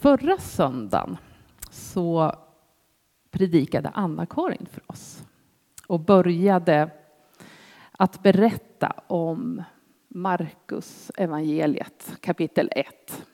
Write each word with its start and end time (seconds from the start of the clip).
Förra 0.00 0.38
söndagen 0.38 1.16
så 1.70 2.32
predikade 3.30 3.88
Anna-Karin 3.88 4.66
för 4.72 4.82
oss 4.86 5.22
och 5.86 6.00
började 6.00 6.90
att 7.92 8.22
berätta 8.22 8.92
om 9.06 9.62
Markus 10.08 11.10
evangeliet 11.16 12.16
kapitel 12.20 12.70
1. 12.72 13.26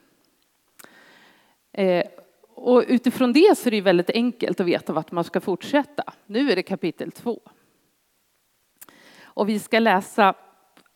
Eh, 1.72 2.04
och 2.48 2.84
utifrån 2.88 3.32
det 3.32 3.58
så 3.58 3.68
är 3.68 3.70
det 3.70 3.80
väldigt 3.80 4.10
enkelt 4.10 4.60
att 4.60 4.66
veta 4.66 4.92
vart 4.92 5.12
man 5.12 5.24
ska 5.24 5.40
fortsätta. 5.40 6.12
Nu 6.26 6.50
är 6.50 6.56
det 6.56 6.62
kapitel 6.62 7.12
2. 7.12 7.40
Och 9.22 9.48
vi 9.48 9.58
ska 9.58 9.78
läsa 9.78 10.34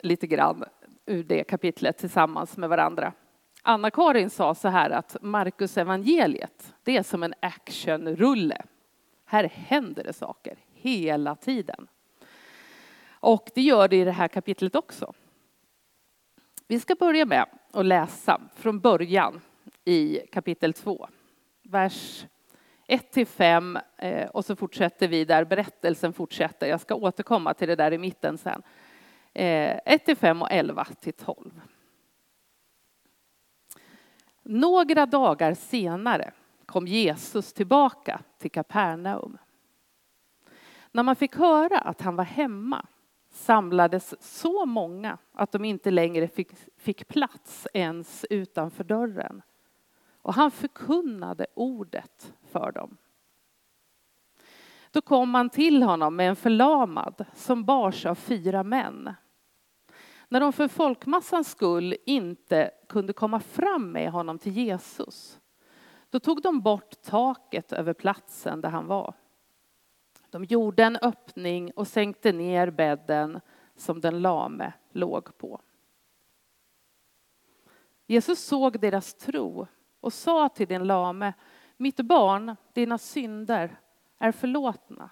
lite 0.02 0.26
grann 0.26 0.64
ur 1.06 1.24
det 1.24 1.44
kapitlet 1.44 1.98
tillsammans 1.98 2.56
med 2.56 2.68
varandra. 2.68 3.12
Anna-Karin 3.68 4.30
sa 4.30 4.54
så 4.54 4.68
här 4.68 4.90
att 4.90 5.16
Markus 5.20 5.78
evangeliet, 5.78 6.74
det 6.82 6.96
är 6.96 7.02
som 7.02 7.22
en 7.22 7.34
actionrulle. 7.40 8.62
Här 9.24 9.44
händer 9.44 10.04
det 10.04 10.12
saker 10.12 10.58
hela 10.72 11.34
tiden. 11.34 11.86
Och 13.10 13.50
det 13.54 13.62
gör 13.62 13.88
det 13.88 13.96
i 13.96 14.04
det 14.04 14.12
här 14.12 14.28
kapitlet 14.28 14.74
också. 14.74 15.12
Vi 16.66 16.80
ska 16.80 16.94
börja 16.94 17.26
med 17.26 17.46
att 17.72 17.86
läsa 17.86 18.40
från 18.54 18.80
början 18.80 19.40
i 19.84 20.20
kapitel 20.32 20.72
2. 20.72 21.08
Vers 21.62 22.26
1 22.86 23.12
till 23.12 23.26
5 23.26 23.78
eh, 23.96 24.28
och 24.28 24.44
så 24.44 24.56
fortsätter 24.56 25.08
vi 25.08 25.24
där 25.24 25.44
berättelsen 25.44 26.12
fortsätter. 26.12 26.66
Jag 26.66 26.80
ska 26.80 26.94
återkomma 26.94 27.54
till 27.54 27.68
det 27.68 27.76
där 27.76 27.92
i 27.92 27.98
mitten 27.98 28.38
sen. 28.38 28.62
Eh, 29.32 29.78
1 29.84 30.04
till 30.04 30.16
5 30.16 30.42
och 30.42 30.48
11 30.50 30.84
till 30.84 31.12
12. 31.12 31.60
Några 34.50 35.06
dagar 35.06 35.54
senare 35.54 36.32
kom 36.66 36.86
Jesus 36.86 37.52
tillbaka 37.52 38.20
till 38.38 38.50
Kapernaum. 38.50 39.38
När 40.92 41.02
man 41.02 41.16
fick 41.16 41.36
höra 41.36 41.78
att 41.78 42.00
han 42.00 42.16
var 42.16 42.24
hemma 42.24 42.86
samlades 43.30 44.14
så 44.22 44.66
många 44.66 45.18
att 45.32 45.52
de 45.52 45.64
inte 45.64 45.90
längre 45.90 46.28
fick, 46.28 46.48
fick 46.76 47.08
plats 47.08 47.66
ens 47.74 48.26
utanför 48.30 48.84
dörren. 48.84 49.42
Och 50.22 50.34
han 50.34 50.50
förkunnade 50.50 51.46
ordet 51.54 52.34
för 52.50 52.72
dem. 52.72 52.96
Då 54.90 55.00
kom 55.00 55.30
man 55.30 55.50
till 55.50 55.82
honom 55.82 56.16
med 56.16 56.28
en 56.28 56.36
förlamad 56.36 57.24
som 57.34 57.64
bars 57.64 58.06
av 58.06 58.14
fyra 58.14 58.62
män. 58.62 59.14
När 60.28 60.40
de 60.40 60.52
för 60.52 60.68
folkmassans 60.68 61.50
skull 61.50 61.96
inte 62.06 62.70
kunde 62.88 63.12
komma 63.12 63.40
fram 63.40 63.92
med 63.92 64.10
honom 64.10 64.38
till 64.38 64.52
Jesus, 64.52 65.40
då 66.10 66.20
tog 66.20 66.42
de 66.42 66.60
bort 66.60 67.02
taket 67.02 67.72
över 67.72 67.92
platsen 67.92 68.60
där 68.60 68.68
han 68.68 68.86
var. 68.86 69.14
De 70.30 70.44
gjorde 70.44 70.84
en 70.84 70.96
öppning 70.96 71.72
och 71.76 71.88
sänkte 71.88 72.32
ner 72.32 72.70
bädden 72.70 73.40
som 73.76 74.00
den 74.00 74.22
lame 74.22 74.72
låg 74.90 75.38
på. 75.38 75.60
Jesus 78.06 78.44
såg 78.44 78.80
deras 78.80 79.14
tro 79.14 79.66
och 80.00 80.12
sa 80.12 80.48
till 80.48 80.68
den 80.68 80.86
lame, 80.86 81.32
mitt 81.76 82.00
barn, 82.00 82.56
dina 82.72 82.98
synder 82.98 83.80
är 84.18 84.32
förlåtna. 84.32 85.10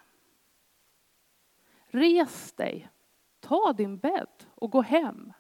Res 1.87 2.53
dig, 2.53 2.91
ta 3.49 3.73
din 3.73 3.99
bädd 3.99 4.45
och 4.55 4.71
gå 4.71 4.83
hem. 4.83 5.33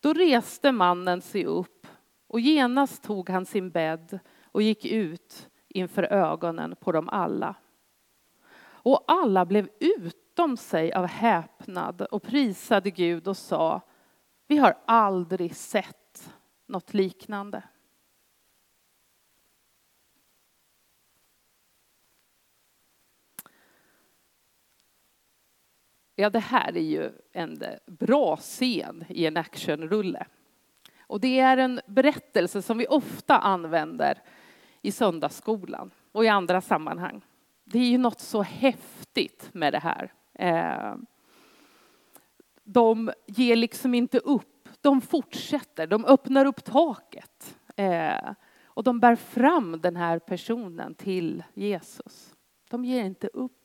Då 0.00 0.12
reste 0.12 0.72
mannen 0.72 1.20
sig 1.22 1.44
upp 1.44 1.86
och 2.26 2.40
genast 2.40 3.02
tog 3.02 3.30
han 3.30 3.46
sin 3.46 3.70
bädd 3.70 4.18
och 4.44 4.62
gick 4.62 4.84
ut 4.84 5.50
inför 5.68 6.02
ögonen 6.02 6.76
på 6.80 6.92
dem 6.92 7.08
alla. 7.08 7.54
Och 8.64 9.04
alla 9.06 9.44
blev 9.44 9.68
utom 9.80 10.56
sig 10.56 10.92
av 10.92 11.06
häpnad 11.06 12.02
och 12.02 12.22
prisade 12.22 12.90
Gud 12.90 13.28
och 13.28 13.36
sa, 13.36 13.80
vi 14.46 14.56
har 14.56 14.74
aldrig 14.84 15.56
sett 15.56 16.32
något 16.66 16.94
liknande. 16.94 17.62
Ja, 26.16 26.30
det 26.30 26.38
här 26.38 26.76
är 26.76 26.80
ju 26.80 27.10
en 27.32 27.62
bra 27.86 28.36
scen 28.36 29.04
i 29.08 29.26
en 29.26 29.36
actionrulle. 29.36 30.26
Och 31.00 31.20
det 31.20 31.40
är 31.40 31.56
en 31.56 31.80
berättelse 31.86 32.62
som 32.62 32.78
vi 32.78 32.86
ofta 32.86 33.38
använder 33.38 34.22
i 34.82 34.92
söndagsskolan 34.92 35.90
och 36.12 36.24
i 36.24 36.28
andra 36.28 36.60
sammanhang. 36.60 37.24
Det 37.64 37.78
är 37.78 37.90
ju 37.90 37.98
något 37.98 38.20
så 38.20 38.42
häftigt 38.42 39.48
med 39.52 39.72
det 39.72 39.78
här. 39.78 40.12
Eh, 40.34 40.96
de 42.64 43.12
ger 43.26 43.56
liksom 43.56 43.94
inte 43.94 44.18
upp, 44.18 44.68
de 44.80 45.00
fortsätter, 45.00 45.86
de 45.86 46.04
öppnar 46.04 46.46
upp 46.46 46.64
taket. 46.64 47.58
Eh, 47.76 48.32
och 48.64 48.84
de 48.84 49.00
bär 49.00 49.16
fram 49.16 49.80
den 49.80 49.96
här 49.96 50.18
personen 50.18 50.94
till 50.94 51.42
Jesus. 51.54 52.34
De 52.70 52.84
ger 52.84 53.04
inte 53.04 53.26
upp. 53.26 53.61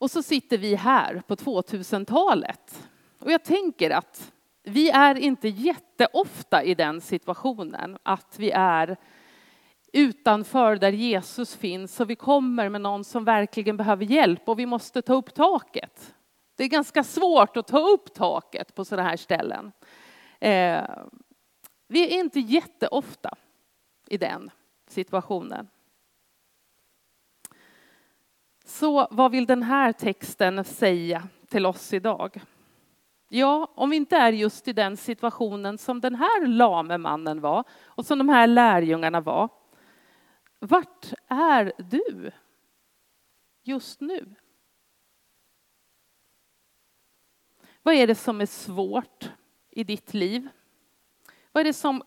Och 0.00 0.10
så 0.10 0.22
sitter 0.22 0.58
vi 0.58 0.74
här 0.74 1.22
på 1.26 1.34
2000-talet. 1.34 2.88
Och 3.18 3.32
jag 3.32 3.44
tänker 3.44 3.90
att 3.90 4.32
vi 4.62 4.90
är 4.90 5.14
inte 5.14 5.48
jätteofta 5.48 6.62
i 6.62 6.74
den 6.74 7.00
situationen 7.00 7.98
att 8.02 8.38
vi 8.38 8.50
är 8.50 8.96
utanför 9.92 10.76
där 10.76 10.92
Jesus 10.92 11.56
finns 11.56 12.00
och 12.00 12.10
vi 12.10 12.16
kommer 12.16 12.68
med 12.68 12.80
någon 12.80 13.04
som 13.04 13.24
verkligen 13.24 13.76
behöver 13.76 14.04
hjälp 14.04 14.48
och 14.48 14.58
vi 14.58 14.66
måste 14.66 15.02
ta 15.02 15.14
upp 15.14 15.34
taket. 15.34 16.14
Det 16.56 16.64
är 16.64 16.68
ganska 16.68 17.04
svårt 17.04 17.56
att 17.56 17.66
ta 17.66 17.78
upp 17.78 18.14
taket 18.14 18.74
på 18.74 18.84
sådana 18.84 19.08
här 19.08 19.16
ställen. 19.16 19.72
Eh, 20.40 20.84
vi 21.88 22.14
är 22.14 22.20
inte 22.20 22.40
jätteofta 22.40 23.34
i 24.06 24.16
den 24.16 24.50
situationen. 24.88 25.68
Så 28.70 29.08
vad 29.10 29.30
vill 29.30 29.46
den 29.46 29.62
här 29.62 29.92
texten 29.92 30.64
säga 30.64 31.28
till 31.48 31.66
oss 31.66 31.92
idag? 31.92 32.40
Ja, 33.28 33.72
om 33.74 33.90
vi 33.90 33.96
inte 33.96 34.16
är 34.16 34.32
just 34.32 34.68
i 34.68 34.72
den 34.72 34.96
situationen 34.96 35.78
som 35.78 36.00
den 36.00 36.14
här 36.14 36.46
lame 36.46 36.98
mannen 36.98 37.40
var 37.40 37.64
och 37.84 38.06
som 38.06 38.18
de 38.18 38.28
här 38.28 38.46
lärjungarna 38.46 39.20
var. 39.20 39.48
Vart 40.58 41.12
är 41.28 41.72
du 41.78 42.30
just 43.62 44.00
nu? 44.00 44.34
Vad 47.82 47.94
är 47.94 48.06
det 48.06 48.14
som 48.14 48.40
är 48.40 48.46
svårt 48.46 49.30
i 49.70 49.84
ditt 49.84 50.14
liv? 50.14 50.48
Vad 51.52 51.60
är 51.60 51.64
det 51.64 51.72
som 51.72 52.02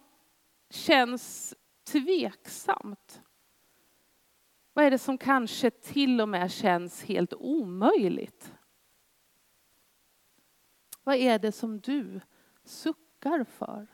känns 0.70 1.56
tveksamt? 1.92 3.23
Vad 4.74 4.86
är 4.86 4.92
det 4.92 5.00
som 5.00 5.18
kanske 5.18 5.72
till 5.72 6.22
och 6.22 6.30
med 6.30 6.52
känns 6.52 7.04
helt 7.04 7.34
omöjligt? 7.34 8.54
Vad 11.04 11.16
är 11.16 11.40
det 11.40 11.52
som 11.52 11.80
du 11.80 12.22
suckar 12.64 13.44
för? 13.44 13.88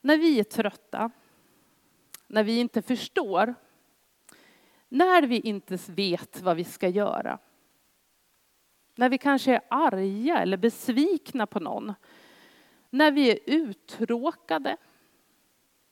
När 0.00 0.18
vi 0.18 0.40
är 0.40 0.44
trötta, 0.44 1.10
när 2.26 2.44
vi 2.44 2.58
inte 2.58 2.82
förstår, 2.82 3.54
när 4.88 5.22
vi 5.22 5.40
inte 5.40 5.78
vet 5.88 6.40
vad 6.40 6.56
vi 6.56 6.64
ska 6.64 6.88
göra, 6.88 7.38
när 8.94 9.08
vi 9.08 9.18
kanske 9.18 9.54
är 9.54 9.60
arga 9.70 10.38
eller 10.38 10.56
besvikna 10.56 11.46
på 11.46 11.60
någon, 11.60 11.94
när 12.90 13.12
vi 13.12 13.30
är 13.30 13.38
uttråkade, 13.46 14.76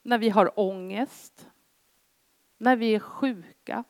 när 0.01 0.17
vi 0.17 0.29
har 0.29 0.59
ångest, 0.59 1.49
när 2.57 2.75
vi 2.75 2.95
är 2.95 2.99
sjuka 2.99 3.83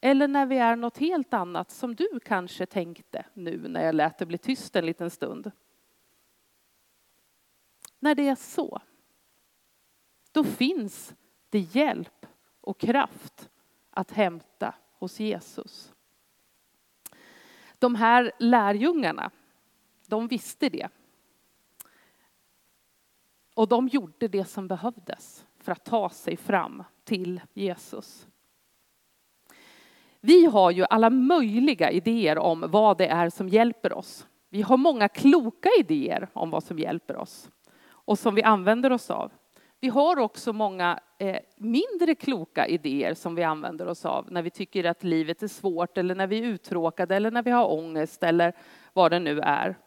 eller 0.00 0.28
när 0.28 0.46
vi 0.46 0.58
är 0.58 0.76
något 0.76 0.98
helt 0.98 1.34
annat 1.34 1.70
som 1.70 1.94
du 1.94 2.20
kanske 2.24 2.66
tänkte 2.66 3.26
nu 3.34 3.68
när 3.68 3.84
jag 3.84 3.94
lät 3.94 4.18
det 4.18 4.26
bli 4.26 4.38
tyst 4.38 4.76
en 4.76 4.86
liten 4.86 5.10
stund. 5.10 5.50
När 7.98 8.14
det 8.14 8.28
är 8.28 8.34
så, 8.34 8.80
då 10.32 10.44
finns 10.44 11.14
det 11.48 11.58
hjälp 11.58 12.26
och 12.60 12.78
kraft 12.78 13.50
att 13.90 14.10
hämta 14.10 14.74
hos 14.92 15.20
Jesus. 15.20 15.95
De 17.86 17.94
här 17.94 18.32
lärjungarna, 18.38 19.30
de 20.06 20.28
visste 20.28 20.68
det. 20.68 20.88
Och 23.54 23.68
de 23.68 23.88
gjorde 23.88 24.28
det 24.28 24.44
som 24.44 24.68
behövdes 24.68 25.46
för 25.58 25.72
att 25.72 25.84
ta 25.84 26.08
sig 26.08 26.36
fram 26.36 26.82
till 27.04 27.40
Jesus. 27.54 28.26
Vi 30.20 30.44
har 30.46 30.70
ju 30.70 30.84
alla 30.90 31.10
möjliga 31.10 31.90
idéer 31.90 32.38
om 32.38 32.64
vad 32.68 32.98
det 32.98 33.06
är 33.06 33.30
som 33.30 33.48
hjälper 33.48 33.92
oss. 33.92 34.26
Vi 34.48 34.62
har 34.62 34.76
många 34.76 35.08
kloka 35.08 35.68
idéer 35.78 36.28
om 36.32 36.50
vad 36.50 36.64
som 36.64 36.78
hjälper 36.78 37.16
oss 37.16 37.50
och 37.88 38.18
som 38.18 38.34
vi 38.34 38.42
använder 38.42 38.92
oss 38.92 39.10
av. 39.10 39.32
Vi 39.80 39.88
har 39.88 40.18
också 40.18 40.52
många 40.52 41.00
eh, 41.18 41.38
mindre 41.56 42.14
kloka 42.14 42.66
idéer 42.66 43.14
som 43.14 43.34
vi 43.34 43.42
använder 43.42 43.86
oss 43.86 44.04
av 44.04 44.32
när 44.32 44.42
vi 44.42 44.50
tycker 44.50 44.84
att 44.84 45.04
livet 45.04 45.42
är 45.42 45.48
svårt 45.48 45.98
eller 45.98 46.14
när 46.14 46.26
vi 46.26 46.38
är 46.38 46.42
uttråkade 46.42 47.16
eller 47.16 47.30
när 47.30 47.42
vi 47.42 47.50
har 47.50 47.72
ångest 47.72 48.22
eller 48.22 48.52
vad 48.92 49.10
det 49.10 49.18
nu 49.18 49.40
är. 49.40 49.78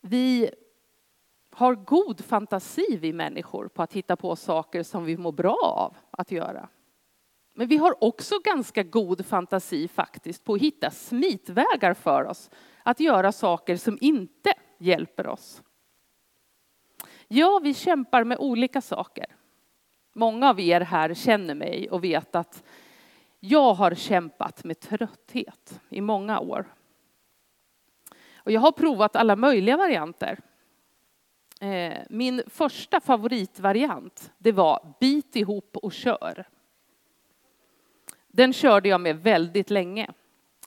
Vi 0.00 0.50
har 1.50 1.74
god 1.74 2.24
fantasi, 2.24 2.96
vi 3.00 3.12
människor, 3.12 3.68
på 3.68 3.82
att 3.82 3.92
hitta 3.92 4.16
på 4.16 4.36
saker 4.36 4.82
som 4.82 5.04
vi 5.04 5.16
mår 5.16 5.32
bra 5.32 5.58
av 5.62 5.96
att 6.10 6.30
göra. 6.30 6.68
Men 7.54 7.68
vi 7.68 7.76
har 7.76 8.04
också 8.04 8.34
ganska 8.44 8.82
god 8.82 9.26
fantasi 9.26 9.88
faktiskt 9.88 10.44
på 10.44 10.54
att 10.54 10.60
hitta 10.60 10.90
smitvägar 10.90 11.94
för 11.94 12.24
oss 12.24 12.50
att 12.82 13.00
göra 13.00 13.32
saker 13.32 13.76
som 13.76 13.98
inte 14.00 14.52
hjälper 14.78 15.26
oss. 15.26 15.62
Ja, 17.28 17.60
vi 17.62 17.74
kämpar 17.74 18.24
med 18.24 18.38
olika 18.38 18.80
saker. 18.80 19.26
Många 20.12 20.50
av 20.50 20.60
er 20.60 20.80
här 20.80 21.14
känner 21.14 21.54
mig 21.54 21.90
och 21.90 22.04
vet 22.04 22.34
att 22.34 22.64
jag 23.40 23.74
har 23.74 23.94
kämpat 23.94 24.64
med 24.64 24.80
trötthet 24.80 25.80
i 25.88 26.00
många 26.00 26.40
år. 26.40 26.74
Och 28.36 28.52
jag 28.52 28.60
har 28.60 28.72
provat 28.72 29.16
alla 29.16 29.36
möjliga 29.36 29.76
varianter. 29.76 30.38
Eh, 31.60 31.98
min 32.10 32.42
första 32.46 33.00
favoritvariant, 33.00 34.32
det 34.38 34.52
var 34.52 34.94
bit 35.00 35.36
ihop 35.36 35.76
och 35.76 35.92
kör. 35.92 36.48
Den 38.28 38.52
körde 38.52 38.88
jag 38.88 39.00
med 39.00 39.22
väldigt 39.22 39.70
länge. 39.70 40.10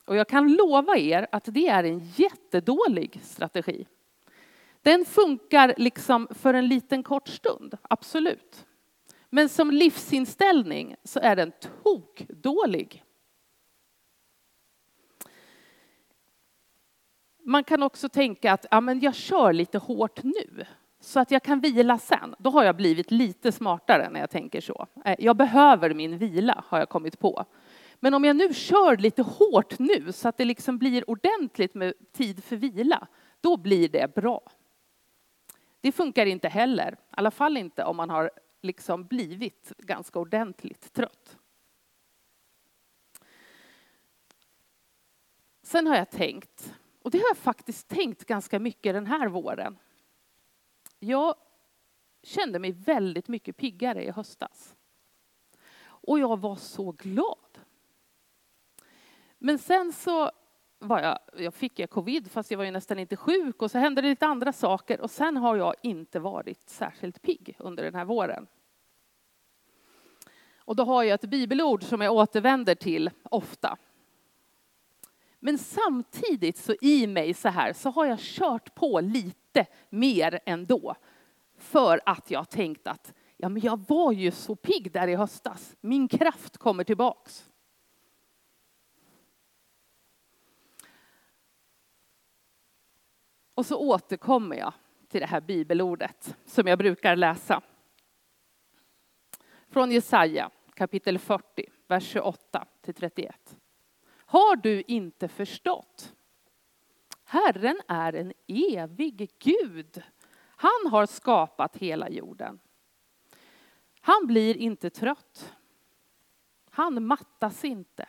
Och 0.04 0.16
jag 0.16 0.28
kan 0.28 0.52
lova 0.52 0.96
er 0.96 1.26
att 1.32 1.44
det 1.44 1.68
är 1.68 1.84
en 1.84 1.98
jättedålig 1.98 3.20
strategi. 3.22 3.86
Den 4.82 5.04
funkar 5.04 5.74
liksom 5.76 6.28
för 6.30 6.54
en 6.54 6.68
liten 6.68 7.02
kort 7.02 7.28
stund, 7.28 7.78
absolut. 7.82 8.66
Men 9.30 9.48
som 9.48 9.70
livsinställning 9.70 10.96
så 11.04 11.20
är 11.20 11.36
den 11.36 11.52
tokdålig. 11.82 13.04
Man 17.44 17.64
kan 17.64 17.82
också 17.82 18.08
tänka 18.08 18.52
att 18.52 18.66
ja, 18.70 18.80
men 18.80 19.00
jag 19.00 19.14
kör 19.14 19.52
lite 19.52 19.78
hårt 19.78 20.22
nu 20.22 20.64
så 21.00 21.20
att 21.20 21.30
jag 21.30 21.42
kan 21.42 21.60
vila 21.60 21.98
sen. 21.98 22.34
Då 22.38 22.50
har 22.50 22.64
jag 22.64 22.76
blivit 22.76 23.10
lite 23.10 23.52
smartare 23.52 24.10
när 24.10 24.20
jag 24.20 24.30
tänker 24.30 24.60
så. 24.60 24.86
Eh, 25.04 25.16
jag 25.18 25.36
behöver 25.36 25.94
min 25.94 26.18
vila 26.18 26.64
har 26.66 26.78
jag 26.78 26.88
kommit 26.88 27.18
på. 27.18 27.44
Men 28.00 28.14
om 28.14 28.24
jag 28.24 28.36
nu 28.36 28.54
kör 28.54 28.96
lite 28.96 29.22
hårt 29.22 29.78
nu 29.78 30.12
så 30.12 30.28
att 30.28 30.36
det 30.36 30.44
liksom 30.44 30.78
blir 30.78 31.10
ordentligt 31.10 31.74
med 31.74 31.94
tid 32.12 32.44
för 32.44 32.56
vila, 32.56 33.06
då 33.40 33.56
blir 33.56 33.88
det 33.88 34.14
bra. 34.14 34.42
Det 35.82 35.92
funkar 35.92 36.26
inte 36.26 36.48
heller, 36.48 36.92
i 36.92 36.96
alla 37.10 37.30
fall 37.30 37.56
inte 37.56 37.84
om 37.84 37.96
man 37.96 38.10
har 38.10 38.30
liksom 38.60 39.04
blivit 39.06 39.72
ganska 39.78 40.18
ordentligt 40.18 40.92
trött. 40.92 41.38
Sen 45.62 45.86
har 45.86 45.96
jag 45.96 46.10
tänkt, 46.10 46.74
och 47.02 47.10
det 47.10 47.18
har 47.18 47.28
jag 47.28 47.36
faktiskt 47.36 47.88
tänkt 47.88 48.24
ganska 48.24 48.58
mycket 48.58 48.94
den 48.94 49.06
här 49.06 49.28
våren. 49.28 49.78
Jag 50.98 51.34
kände 52.22 52.58
mig 52.58 52.72
väldigt 52.72 53.28
mycket 53.28 53.56
piggare 53.56 54.04
i 54.04 54.10
höstas. 54.10 54.76
Och 55.84 56.18
jag 56.18 56.40
var 56.40 56.56
så 56.56 56.92
glad. 56.92 57.58
Men 59.38 59.58
sen 59.58 59.92
så 59.92 60.30
var 60.82 61.00
jag, 61.00 61.18
jag 61.36 61.54
fick 61.54 61.78
jag 61.78 61.90
covid 61.90 62.30
fast 62.30 62.50
jag 62.50 62.58
var 62.58 62.64
ju 62.64 62.70
nästan 62.70 62.98
inte 62.98 63.16
sjuk 63.16 63.62
och 63.62 63.70
så 63.70 63.78
hände 63.78 64.02
det 64.02 64.08
lite 64.08 64.26
andra 64.26 64.52
saker 64.52 65.00
och 65.00 65.10
sen 65.10 65.36
har 65.36 65.56
jag 65.56 65.74
inte 65.82 66.20
varit 66.20 66.68
särskilt 66.68 67.22
pigg 67.22 67.56
under 67.58 67.82
den 67.82 67.94
här 67.94 68.04
våren. 68.04 68.46
Och 70.56 70.76
då 70.76 70.84
har 70.84 71.02
jag 71.02 71.14
ett 71.14 71.30
bibelord 71.30 71.82
som 71.82 72.00
jag 72.00 72.12
återvänder 72.12 72.74
till 72.74 73.10
ofta. 73.22 73.76
Men 75.40 75.58
samtidigt 75.58 76.56
så 76.56 76.74
i 76.80 77.06
mig 77.06 77.34
så 77.34 77.48
här 77.48 77.72
så 77.72 77.90
har 77.90 78.06
jag 78.06 78.18
kört 78.18 78.74
på 78.74 79.00
lite 79.00 79.66
mer 79.90 80.40
ändå. 80.46 80.94
För 81.58 82.00
att 82.06 82.30
jag 82.30 82.50
tänkt 82.50 82.86
att 82.86 83.14
ja, 83.36 83.48
men 83.48 83.62
jag 83.62 83.84
var 83.88 84.12
ju 84.12 84.30
så 84.30 84.56
pigg 84.56 84.92
där 84.92 85.08
i 85.08 85.14
höstas. 85.14 85.76
Min 85.80 86.08
kraft 86.08 86.58
kommer 86.58 86.84
tillbaks. 86.84 87.51
Och 93.54 93.66
så 93.66 93.78
återkommer 93.78 94.56
jag 94.56 94.72
till 95.08 95.20
det 95.20 95.26
här 95.26 95.40
bibelordet 95.40 96.36
som 96.44 96.66
jag 96.66 96.78
brukar 96.78 97.16
läsa. 97.16 97.62
Från 99.68 99.90
Jesaja 99.90 100.50
kapitel 100.74 101.18
40, 101.18 101.64
vers 101.88 102.04
28 102.04 102.66
till 102.80 102.94
31. 102.94 103.56
Har 104.10 104.56
du 104.56 104.82
inte 104.82 105.28
förstått? 105.28 106.14
Herren 107.24 107.80
är 107.88 108.12
en 108.12 108.32
evig 108.46 109.30
Gud. 109.38 110.02
Han 110.38 110.90
har 110.90 111.06
skapat 111.06 111.76
hela 111.76 112.08
jorden. 112.08 112.60
Han 114.00 114.26
blir 114.26 114.56
inte 114.56 114.90
trött. 114.90 115.56
Han 116.70 117.06
mattas 117.06 117.64
inte. 117.64 118.08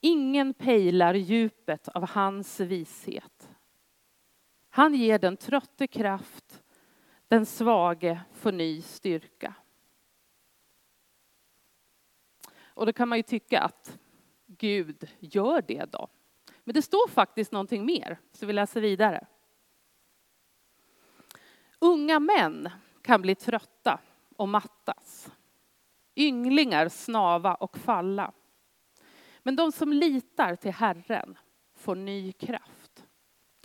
Ingen 0.00 0.54
pejlar 0.54 1.14
djupet 1.14 1.88
av 1.88 2.08
hans 2.08 2.60
vishet. 2.60 3.55
Han 4.76 4.94
ger 4.94 5.18
den 5.18 5.36
trötte 5.36 5.86
kraft, 5.86 6.62
den 7.28 7.46
svage 7.46 8.20
får 8.32 8.52
ny 8.52 8.82
styrka. 8.82 9.54
Och 12.58 12.86
då 12.86 12.92
kan 12.92 13.08
man 13.08 13.18
ju 13.18 13.22
tycka 13.22 13.60
att 13.60 13.98
Gud 14.46 15.10
gör 15.18 15.62
det 15.62 15.92
då. 15.92 16.08
Men 16.64 16.74
det 16.74 16.82
står 16.82 17.08
faktiskt 17.08 17.52
någonting 17.52 17.86
mer, 17.86 18.18
så 18.32 18.46
vi 18.46 18.52
läser 18.52 18.80
vidare. 18.80 19.26
Unga 21.78 22.20
män 22.20 22.70
kan 23.02 23.22
bli 23.22 23.34
trötta 23.34 24.00
och 24.36 24.48
mattas. 24.48 25.32
Ynglingar 26.16 26.88
snava 26.88 27.54
och 27.54 27.78
falla. 27.78 28.32
Men 29.42 29.56
de 29.56 29.72
som 29.72 29.92
litar 29.92 30.56
till 30.56 30.72
Herren 30.72 31.38
får 31.74 31.94
ny 31.94 32.32
kraft. 32.32 32.75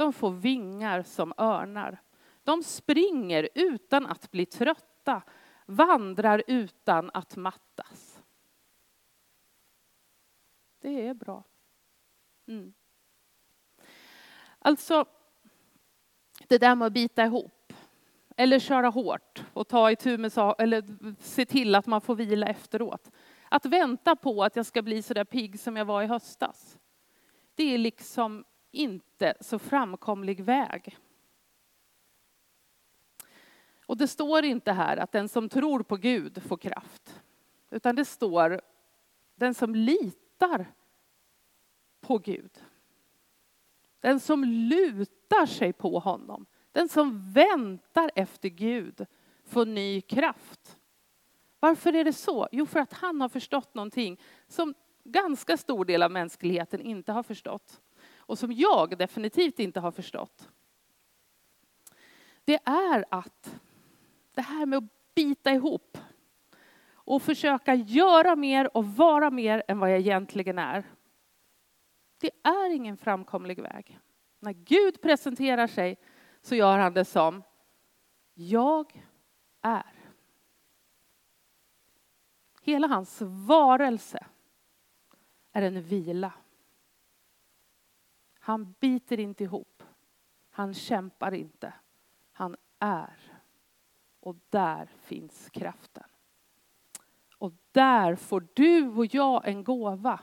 De 0.02 0.14
får 0.14 0.32
vingar 0.32 1.04
som 1.04 1.34
örnar. 1.38 2.02
De 2.44 2.64
springer 2.64 3.50
utan 3.56 4.06
att 4.06 4.32
bli 4.32 4.46
trötta, 4.46 5.22
vandrar 5.66 6.44
utan 6.48 7.12
att 7.14 7.36
mattas. 7.36 8.22
Det 10.80 11.08
är 11.08 11.14
bra. 11.14 11.44
Mm. 12.48 12.74
Alltså, 14.60 15.06
det 16.48 16.58
där 16.58 16.76
med 16.76 16.86
att 16.86 16.94
bita 16.94 17.26
ihop 17.26 17.74
eller 18.38 18.60
köra 18.60 18.90
hårt 18.90 19.44
och 19.54 19.68
ta 19.68 19.92
itu 19.92 20.18
med 20.18 20.32
eller 20.60 21.16
se 21.24 21.46
till 21.46 21.76
att 21.76 21.88
man 21.88 22.02
får 22.02 22.16
vila 22.16 22.48
efteråt. 22.48 23.12
Att 23.50 23.66
vänta 23.66 24.16
på 24.16 24.44
att 24.44 24.56
jag 24.56 24.66
ska 24.66 24.82
bli 24.82 25.02
så 25.02 25.14
där 25.14 25.26
pigg 25.26 25.60
som 25.60 25.78
jag 25.78 25.86
var 25.86 26.04
i 26.04 26.08
höstas. 26.08 26.78
Det 27.56 27.74
är 27.74 27.78
liksom 27.78 28.46
inte 28.72 29.34
så 29.42 29.60
framkomlig 29.60 30.44
väg. 30.44 30.98
Och 33.86 33.98
det 33.98 34.08
står 34.08 34.46
inte 34.46 34.72
här 34.72 34.98
att 34.98 35.12
den 35.12 35.30
som 35.30 35.50
tror 35.50 35.84
på 35.84 35.96
Gud 35.96 36.44
får 36.44 36.58
kraft, 36.58 37.22
utan 37.70 37.96
det 37.96 38.06
står 38.06 38.62
den 39.36 39.54
som 39.54 39.76
litar 39.76 40.66
på 42.02 42.18
Gud. 42.18 42.64
Den 44.00 44.20
som 44.20 44.44
lutar 44.44 45.46
sig 45.46 45.74
på 45.74 46.00
honom, 46.00 46.46
den 46.72 46.90
som 46.90 47.32
väntar 47.32 48.12
efter 48.16 48.50
Gud 48.50 49.06
får 49.46 49.66
ny 49.66 50.02
kraft. 50.02 50.78
Varför 51.60 51.96
är 51.96 52.04
det 52.04 52.14
så? 52.14 52.48
Jo, 52.52 52.66
för 52.66 52.80
att 52.80 52.94
han 52.94 53.22
har 53.22 53.30
förstått 53.30 53.74
någonting 53.74 54.20
som 54.48 54.74
ganska 55.04 55.58
stor 55.58 55.86
del 55.86 56.04
av 56.04 56.12
mänskligheten 56.12 56.82
inte 56.82 57.12
har 57.12 57.24
förstått 57.24 57.82
och 58.22 58.40
som 58.40 58.52
jag 58.52 58.98
definitivt 58.98 59.60
inte 59.60 59.80
har 59.80 59.92
förstått. 59.92 60.50
Det 62.46 62.60
är 62.66 63.06
att 63.12 63.60
det 64.34 64.42
här 64.42 64.66
med 64.66 64.78
att 64.78 65.14
bita 65.16 65.52
ihop 65.52 65.98
och 66.94 67.22
försöka 67.22 67.76
göra 67.76 68.36
mer 68.36 68.78
och 68.78 68.86
vara 68.86 69.32
mer 69.32 69.64
än 69.68 69.80
vad 69.80 69.92
jag 69.92 70.00
egentligen 70.00 70.60
är. 70.60 70.84
Det 72.18 72.32
är 72.44 72.70
ingen 72.70 72.98
framkomlig 72.98 73.62
väg. 73.62 74.00
När 74.40 74.54
Gud 74.54 75.02
presenterar 75.02 75.68
sig 75.68 75.98
så 76.42 76.56
gör 76.56 76.80
han 76.80 76.94
det 76.94 77.06
som 77.06 77.44
Jag 78.34 79.04
är. 79.62 80.02
hela 82.62 82.88
hans 82.88 83.22
varelse 83.22 84.26
är 85.52 85.62
en 85.62 85.84
vila. 85.84 86.34
Han 88.44 88.76
biter 88.80 89.20
inte 89.20 89.44
ihop. 89.44 89.84
Han 90.50 90.74
kämpar 90.74 91.34
inte. 91.34 91.74
Han 92.32 92.56
är. 92.80 93.42
Och 94.20 94.36
där 94.50 94.86
finns 94.86 95.50
kraften. 95.50 96.10
Och 97.38 97.54
där 97.72 98.16
får 98.16 98.48
du 98.54 98.88
och 98.88 99.06
jag 99.06 99.48
en 99.48 99.64
gåva. 99.64 100.20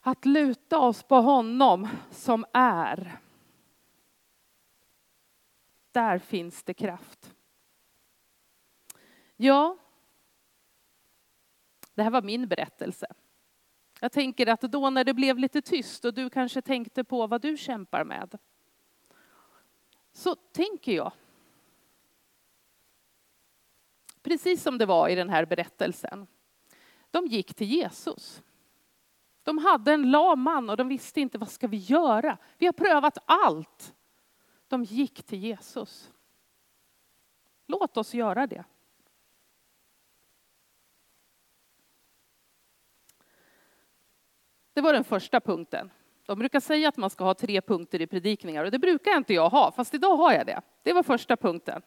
Att 0.00 0.24
luta 0.24 0.78
oss 0.78 1.02
på 1.02 1.16
honom 1.16 1.88
som 2.10 2.44
är. 2.52 3.18
Där 5.92 6.18
finns 6.18 6.62
det 6.62 6.74
kraft. 6.74 7.34
Ja, 9.36 9.78
det 11.94 12.02
här 12.02 12.10
var 12.10 12.22
min 12.22 12.48
berättelse. 12.48 13.06
Jag 14.00 14.12
tänker 14.12 14.46
att 14.46 14.60
då 14.60 14.90
när 14.90 15.04
det 15.04 15.14
blev 15.14 15.38
lite 15.38 15.62
tyst 15.62 16.04
och 16.04 16.14
du 16.14 16.30
kanske 16.30 16.62
tänkte 16.62 17.04
på 17.04 17.26
vad 17.26 17.40
du 17.40 17.56
kämpar 17.56 18.04
med. 18.04 18.38
Så 20.12 20.34
tänker 20.34 20.92
jag. 20.92 21.12
Precis 24.22 24.62
som 24.62 24.78
det 24.78 24.86
var 24.86 25.08
i 25.08 25.14
den 25.14 25.28
här 25.28 25.44
berättelsen. 25.44 26.26
De 27.10 27.26
gick 27.26 27.54
till 27.54 27.66
Jesus. 27.66 28.42
De 29.42 29.58
hade 29.58 29.92
en 29.92 30.10
lam 30.10 30.40
man 30.40 30.70
och 30.70 30.76
de 30.76 30.88
visste 30.88 31.20
inte 31.20 31.38
vad 31.38 31.48
ska 31.48 31.66
vi 31.66 31.76
göra. 31.76 32.38
Vi 32.58 32.66
har 32.66 32.72
prövat 32.72 33.18
allt. 33.24 33.94
De 34.68 34.84
gick 34.84 35.22
till 35.22 35.38
Jesus. 35.38 36.10
Låt 37.66 37.96
oss 37.96 38.14
göra 38.14 38.46
det. 38.46 38.64
Det 44.74 44.80
var 44.80 44.92
den 44.92 45.04
första 45.04 45.40
punkten. 45.40 45.90
De 46.26 46.38
brukar 46.38 46.60
säga 46.60 46.88
att 46.88 46.96
man 46.96 47.10
ska 47.10 47.24
ha 47.24 47.34
tre 47.34 47.60
punkter 47.60 48.00
i 48.00 48.06
predikningar 48.06 48.64
och 48.64 48.70
det 48.70 48.78
brukar 48.78 49.16
inte 49.16 49.34
jag 49.34 49.50
ha, 49.50 49.72
fast 49.72 49.94
idag 49.94 50.16
har 50.16 50.32
jag 50.32 50.46
det. 50.46 50.60
Det 50.82 50.92
var 50.92 51.02
första 51.02 51.36
punkten. 51.36 51.82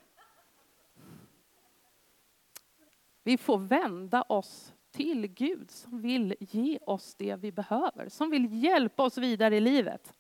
Vi 3.24 3.38
får 3.38 3.58
vända 3.58 4.22
oss 4.22 4.74
till 4.92 5.28
Gud 5.28 5.72
som 5.72 6.02
vill 6.02 6.36
ge 6.40 6.80
oss 6.82 7.16
det 7.16 7.36
vi 7.36 7.52
behöver, 7.52 8.10
som 8.10 8.30
vill 8.30 8.64
hjälpa 8.64 9.04
oss 9.04 9.18
vidare 9.18 9.58
i 9.58 9.60
livet. 9.60 10.14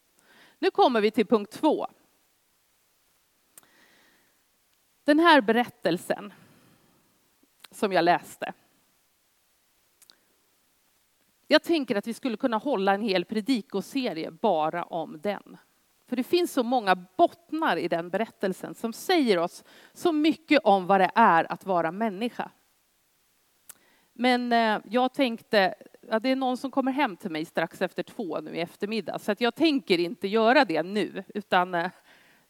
Nu 0.59 0.71
kommer 0.71 1.01
vi 1.01 1.11
till 1.11 1.27
punkt 1.27 1.51
två. 1.51 1.87
Den 5.03 5.19
här 5.19 5.41
berättelsen 5.41 6.33
som 7.71 7.91
jag 7.91 8.03
läste 8.03 8.53
jag 11.47 11.63
tänker 11.63 11.95
att 11.95 12.07
vi 12.07 12.13
skulle 12.13 12.37
kunna 12.37 12.57
hålla 12.57 12.93
en 12.93 13.01
hel 13.01 13.25
predikoserie 13.25 14.31
bara 14.31 14.83
om 14.83 15.21
den. 15.21 15.57
För 16.07 16.15
det 16.15 16.23
finns 16.23 16.53
så 16.53 16.63
många 16.63 16.95
bottnar 16.95 17.77
i 17.77 17.87
den 17.87 18.09
berättelsen 18.09 18.75
som 18.75 18.93
säger 18.93 19.37
oss 19.37 19.63
så 19.93 20.11
mycket 20.11 20.61
om 20.63 20.87
vad 20.87 21.01
det 21.01 21.11
är 21.15 21.51
att 21.51 21.65
vara 21.65 21.91
människa. 21.91 22.51
Men 24.13 24.53
eh, 24.53 24.79
jag 24.89 25.13
tänkte, 25.13 25.75
ja, 26.09 26.19
det 26.19 26.29
är 26.29 26.35
någon 26.35 26.57
som 26.57 26.71
kommer 26.71 26.91
hem 26.91 27.17
till 27.17 27.31
mig 27.31 27.45
strax 27.45 27.81
efter 27.81 28.03
två 28.03 28.41
nu 28.41 28.55
i 28.55 28.59
eftermiddag, 28.59 29.19
så 29.19 29.31
att 29.31 29.41
jag 29.41 29.55
tänker 29.55 29.99
inte 29.99 30.27
göra 30.27 30.65
det 30.65 30.83
nu, 30.83 31.23
utan 31.27 31.75
eh, 31.75 31.91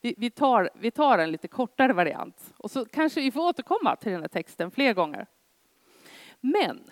vi, 0.01 0.16
vi, 0.18 0.30
tar, 0.30 0.70
vi 0.74 0.92
tar 0.92 1.18
en 1.18 1.32
lite 1.32 1.48
kortare 1.48 1.94
variant. 1.94 2.54
Och 2.58 2.72
så 2.72 2.86
kanske 2.86 3.22
vi 3.22 3.32
får 3.32 3.42
återkomma 3.42 3.96
till 3.96 4.12
den 4.12 4.22
här 4.22 4.27
texten 4.27 4.72
fler 4.72 4.94
gånger. 4.94 5.27
Men 6.39 6.92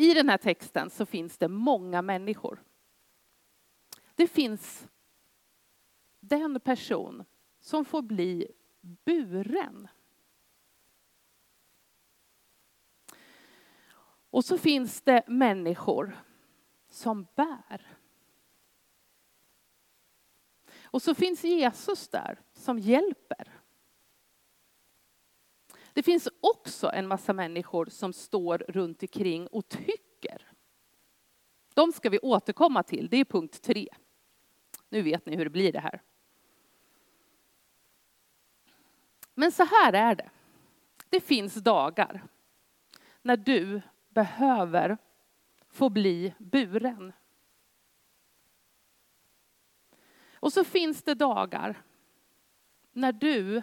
i 0.00 0.14
den 0.14 0.28
här 0.28 0.38
texten 0.38 0.90
så 0.90 1.06
finns 1.06 1.38
det 1.38 1.48
många 1.48 2.02
människor. 2.02 2.62
Det 4.14 4.26
finns 4.26 4.88
den 6.20 6.60
person 6.60 7.24
som 7.58 7.84
får 7.84 8.02
bli 8.02 8.52
buren. 8.80 9.88
Och 14.30 14.44
så 14.44 14.58
finns 14.58 15.02
det 15.02 15.28
människor 15.28 16.16
som 16.88 17.26
bär. 17.34 17.96
Och 20.82 21.02
så 21.02 21.14
finns 21.14 21.44
Jesus 21.44 22.08
där 22.08 22.40
som 22.52 22.78
hjälper. 22.78 23.59
Det 25.92 26.02
finns 26.02 26.28
också 26.40 26.90
en 26.90 27.08
massa 27.08 27.32
människor 27.32 27.86
som 27.86 28.12
står 28.12 28.58
runt 28.58 29.02
omkring 29.02 29.46
och 29.46 29.68
tycker. 29.68 30.52
De 31.74 31.92
ska 31.92 32.10
vi 32.10 32.18
återkomma 32.18 32.82
till, 32.82 33.08
det 33.08 33.16
är 33.16 33.24
punkt 33.24 33.62
tre. 33.62 33.88
Nu 34.88 35.02
vet 35.02 35.26
ni 35.26 35.36
hur 35.36 35.44
det 35.44 35.50
blir 35.50 35.72
det 35.72 35.80
här. 35.80 36.02
Men 39.34 39.52
så 39.52 39.64
här 39.64 39.92
är 39.92 40.14
det. 40.14 40.30
Det 41.08 41.20
finns 41.20 41.54
dagar 41.54 42.24
när 43.22 43.36
du 43.36 43.82
behöver 44.08 44.98
få 45.68 45.88
bli 45.88 46.34
buren. 46.38 47.12
Och 50.34 50.52
så 50.52 50.64
finns 50.64 51.02
det 51.02 51.14
dagar 51.14 51.82
när 52.92 53.12
du 53.12 53.62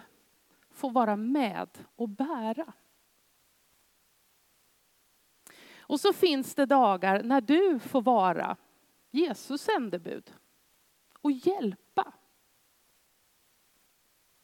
få 0.78 0.88
vara 0.88 1.16
med 1.16 1.68
och 1.96 2.08
bära. 2.08 2.72
Och 5.78 6.00
så 6.00 6.12
finns 6.12 6.54
det 6.54 6.66
dagar 6.66 7.22
när 7.22 7.40
du 7.40 7.78
får 7.78 8.02
vara 8.02 8.56
Jesus 9.10 9.62
sändebud 9.62 10.34
och 11.20 11.32
hjälpa. 11.32 12.12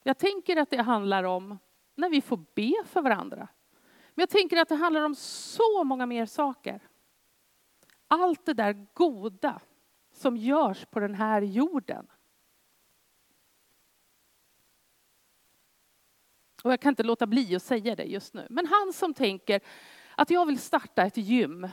Jag 0.03 0.17
tänker 0.17 0.57
att 0.57 0.69
det 0.69 0.81
handlar 0.81 1.23
om 1.23 1.59
när 1.95 2.09
vi 2.09 2.21
får 2.21 2.45
be 2.53 2.73
för 2.85 3.01
varandra. 3.01 3.47
Men 4.13 4.21
jag 4.21 4.29
tänker 4.29 4.57
att 4.57 4.69
det 4.69 4.75
handlar 4.75 5.05
om 5.05 5.15
så 5.15 5.83
många 5.83 6.05
mer 6.05 6.25
saker. 6.25 6.79
Allt 8.07 8.45
det 8.45 8.53
där 8.53 8.87
goda 8.93 9.61
som 10.11 10.37
görs 10.37 10.85
på 10.85 10.99
den 10.99 11.15
här 11.15 11.41
jorden. 11.41 12.07
Och 16.65 16.71
jag 16.71 16.79
kan 16.79 16.89
inte 16.89 17.03
låta 17.03 17.27
bli 17.27 17.55
att 17.55 17.63
säga 17.63 17.95
det 17.95 18.03
just 18.03 18.33
nu. 18.33 18.47
Men 18.49 18.67
han 18.67 18.93
som 18.93 19.13
tänker 19.13 19.61
att 20.15 20.29
jag 20.29 20.45
vill 20.45 20.59
starta 20.59 21.03
ett 21.03 21.17
gym 21.17 21.69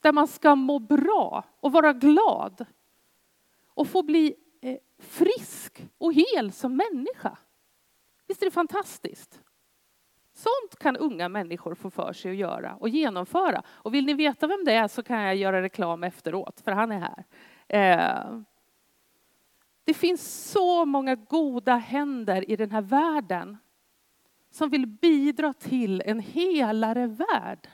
där 0.00 0.12
man 0.12 0.28
ska 0.28 0.54
må 0.54 0.78
bra 0.78 1.44
och 1.60 1.72
vara 1.72 1.92
glad 1.92 2.66
och 3.66 3.88
få 3.88 4.02
bli 4.02 4.34
eh, 4.60 4.76
frisk 4.98 5.86
och 5.98 6.12
hel 6.14 6.52
som 6.52 6.76
människa. 6.76 7.38
Visst 8.28 8.42
är 8.42 8.46
det 8.46 8.50
fantastiskt? 8.50 9.42
Sånt 10.32 10.78
kan 10.78 10.96
unga 10.96 11.28
människor 11.28 11.74
få 11.74 11.90
för 11.90 12.12
sig 12.12 12.30
att 12.30 12.36
göra 12.36 12.76
och 12.76 12.88
genomföra. 12.88 13.62
Och 13.68 13.94
vill 13.94 14.06
ni 14.06 14.14
veta 14.14 14.46
vem 14.46 14.64
det 14.64 14.72
är 14.72 14.88
så 14.88 15.02
kan 15.02 15.20
jag 15.20 15.36
göra 15.36 15.62
reklam 15.62 16.04
efteråt, 16.04 16.60
för 16.60 16.72
han 16.72 16.92
är 16.92 16.98
här. 16.98 17.24
Eh, 17.68 18.40
det 19.84 19.94
finns 19.94 20.50
så 20.50 20.84
många 20.84 21.14
goda 21.14 21.76
händer 21.76 22.50
i 22.50 22.56
den 22.56 22.70
här 22.70 22.82
världen 22.82 23.56
som 24.50 24.70
vill 24.70 24.86
bidra 24.86 25.52
till 25.52 26.02
en 26.06 26.20
helare 26.20 27.06
värld. 27.06 27.68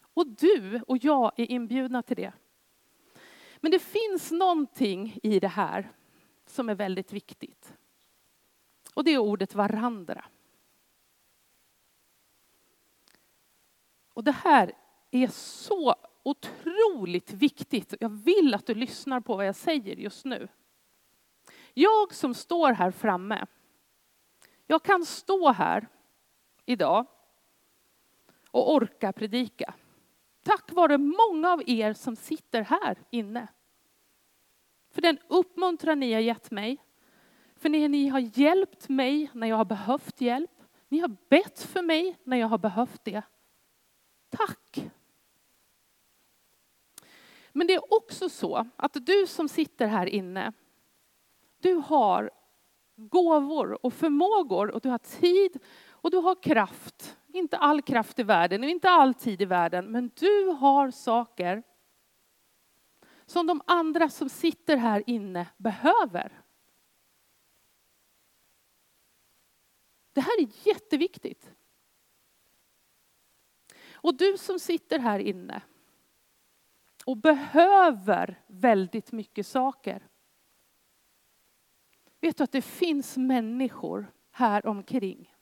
Och 0.00 0.26
du 0.26 0.80
och 0.86 0.98
jag 1.04 1.32
är 1.36 1.50
inbjudna 1.50 2.02
till 2.02 2.16
det. 2.16 2.32
Men 3.56 3.70
det 3.70 3.78
finns 3.78 4.30
någonting 4.30 5.18
i 5.22 5.40
det 5.40 5.48
här 5.48 5.92
som 6.46 6.68
är 6.68 6.74
väldigt 6.74 7.12
viktigt. 7.12 7.76
Och 8.94 9.04
det 9.04 9.10
är 9.10 9.18
ordet 9.18 9.54
varandra. 9.54 10.24
Och 14.08 14.24
det 14.24 14.32
här 14.32 14.72
är 15.10 15.28
så 15.28 15.94
otroligt 16.22 17.32
viktigt. 17.32 17.94
Jag 18.00 18.08
vill 18.08 18.54
att 18.54 18.66
du 18.66 18.74
lyssnar 18.74 19.20
på 19.20 19.36
vad 19.36 19.46
jag 19.46 19.56
säger 19.56 19.96
just 19.96 20.24
nu. 20.24 20.48
Jag 21.74 22.14
som 22.14 22.34
står 22.34 22.72
här 22.72 22.90
framme 22.90 23.46
jag 24.66 24.82
kan 24.82 25.04
stå 25.04 25.52
här 25.52 25.88
idag 26.66 27.06
och 28.50 28.74
orka 28.74 29.12
predika. 29.12 29.74
Tack 30.42 30.72
vare 30.72 30.98
många 30.98 31.52
av 31.52 31.62
er 31.66 31.92
som 31.92 32.16
sitter 32.16 32.62
här 32.62 32.98
inne. 33.10 33.48
För 34.90 35.02
den 35.02 35.18
uppmuntran 35.28 36.00
ni 36.00 36.12
har 36.12 36.20
gett 36.20 36.50
mig. 36.50 36.78
För 37.56 37.68
ni, 37.68 37.88
ni 37.88 38.08
har 38.08 38.38
hjälpt 38.38 38.88
mig 38.88 39.30
när 39.34 39.46
jag 39.46 39.56
har 39.56 39.64
behövt 39.64 40.20
hjälp. 40.20 40.50
Ni 40.88 40.98
har 40.98 41.16
bett 41.28 41.62
för 41.62 41.82
mig 41.82 42.18
när 42.24 42.36
jag 42.36 42.48
har 42.48 42.58
behövt 42.58 43.04
det. 43.04 43.22
Tack! 44.30 44.90
Men 47.52 47.66
det 47.66 47.74
är 47.74 47.94
också 47.94 48.28
så 48.28 48.66
att 48.76 49.06
du 49.06 49.26
som 49.26 49.48
sitter 49.48 49.86
här 49.86 50.06
inne, 50.06 50.52
du 51.58 51.74
har 51.74 52.30
gåvor 52.96 53.86
och 53.86 53.92
förmågor 53.92 54.70
och 54.70 54.80
du 54.80 54.88
har 54.88 54.98
tid 54.98 55.58
och 55.88 56.10
du 56.10 56.16
har 56.16 56.42
kraft. 56.42 57.16
Inte 57.28 57.56
all 57.56 57.82
kraft 57.82 58.18
i 58.18 58.22
världen 58.22 58.64
och 58.64 58.70
inte 58.70 58.90
all 58.90 59.14
tid 59.14 59.42
i 59.42 59.44
världen, 59.44 59.90
men 59.90 60.10
du 60.14 60.44
har 60.44 60.90
saker 60.90 61.62
som 63.26 63.46
de 63.46 63.62
andra 63.66 64.08
som 64.08 64.28
sitter 64.28 64.76
här 64.76 65.02
inne 65.06 65.46
behöver. 65.56 66.42
Det 70.12 70.20
här 70.20 70.40
är 70.40 70.68
jätteviktigt. 70.68 71.52
Och 73.92 74.14
du 74.14 74.38
som 74.38 74.58
sitter 74.58 74.98
här 74.98 75.18
inne 75.18 75.62
och 77.04 77.16
behöver 77.16 78.42
väldigt 78.46 79.12
mycket 79.12 79.46
saker. 79.46 80.08
Vet 82.20 82.36
du 82.36 82.44
att 82.44 82.52
det 82.52 82.62
finns 82.62 83.16
människor 83.16 84.12
här 84.30 84.66
omkring 84.66 85.32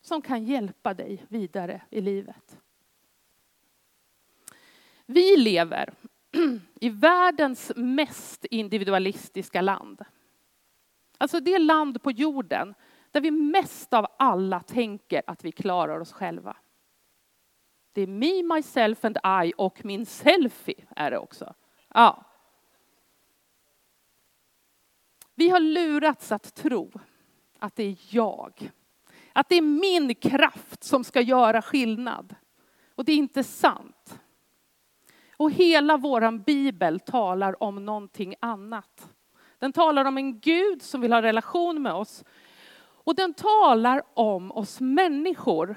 som 0.00 0.22
kan 0.22 0.44
hjälpa 0.44 0.94
dig 0.94 1.26
vidare 1.28 1.82
i 1.90 2.00
livet. 2.00 2.60
Vi 5.06 5.36
lever 5.36 5.94
i 6.80 6.88
världens 6.88 7.72
mest 7.76 8.44
individualistiska 8.44 9.60
land. 9.60 10.04
Alltså 11.18 11.40
det 11.40 11.58
land 11.58 12.02
på 12.02 12.10
jorden 12.10 12.74
där 13.10 13.20
vi 13.20 13.30
mest 13.30 13.94
av 13.94 14.06
alla 14.18 14.60
tänker 14.60 15.22
att 15.26 15.44
vi 15.44 15.52
klarar 15.52 16.00
oss 16.00 16.12
själva. 16.12 16.56
Det 17.92 18.02
är 18.02 18.06
me, 18.06 18.54
myself 18.54 19.04
and 19.04 19.18
I 19.44 19.52
och 19.56 19.84
min 19.84 20.06
selfie 20.06 20.86
är 20.96 21.10
det 21.10 21.18
också. 21.18 21.54
Ja. 21.88 22.33
Vi 25.34 25.48
har 25.48 25.60
lurats 25.60 26.32
att 26.32 26.54
tro 26.54 26.92
att 27.58 27.76
det 27.76 27.82
är 27.84 27.96
jag, 28.10 28.70
att 29.32 29.48
det 29.48 29.54
är 29.54 29.62
min 29.62 30.14
kraft 30.14 30.84
som 30.84 31.04
ska 31.04 31.20
göra 31.20 31.62
skillnad. 31.62 32.34
Och 32.94 33.04
det 33.04 33.12
är 33.12 33.16
inte 33.16 33.44
sant. 33.44 34.20
Och 35.36 35.50
hela 35.50 35.96
våran 35.96 36.42
bibel 36.42 37.00
talar 37.00 37.62
om 37.62 37.84
någonting 37.84 38.34
annat. 38.40 39.10
Den 39.58 39.72
talar 39.72 40.04
om 40.04 40.18
en 40.18 40.40
Gud 40.40 40.82
som 40.82 41.00
vill 41.00 41.12
ha 41.12 41.22
relation 41.22 41.82
med 41.82 41.92
oss. 41.92 42.24
Och 42.76 43.14
den 43.14 43.34
talar 43.34 44.02
om 44.14 44.52
oss 44.52 44.80
människor 44.80 45.76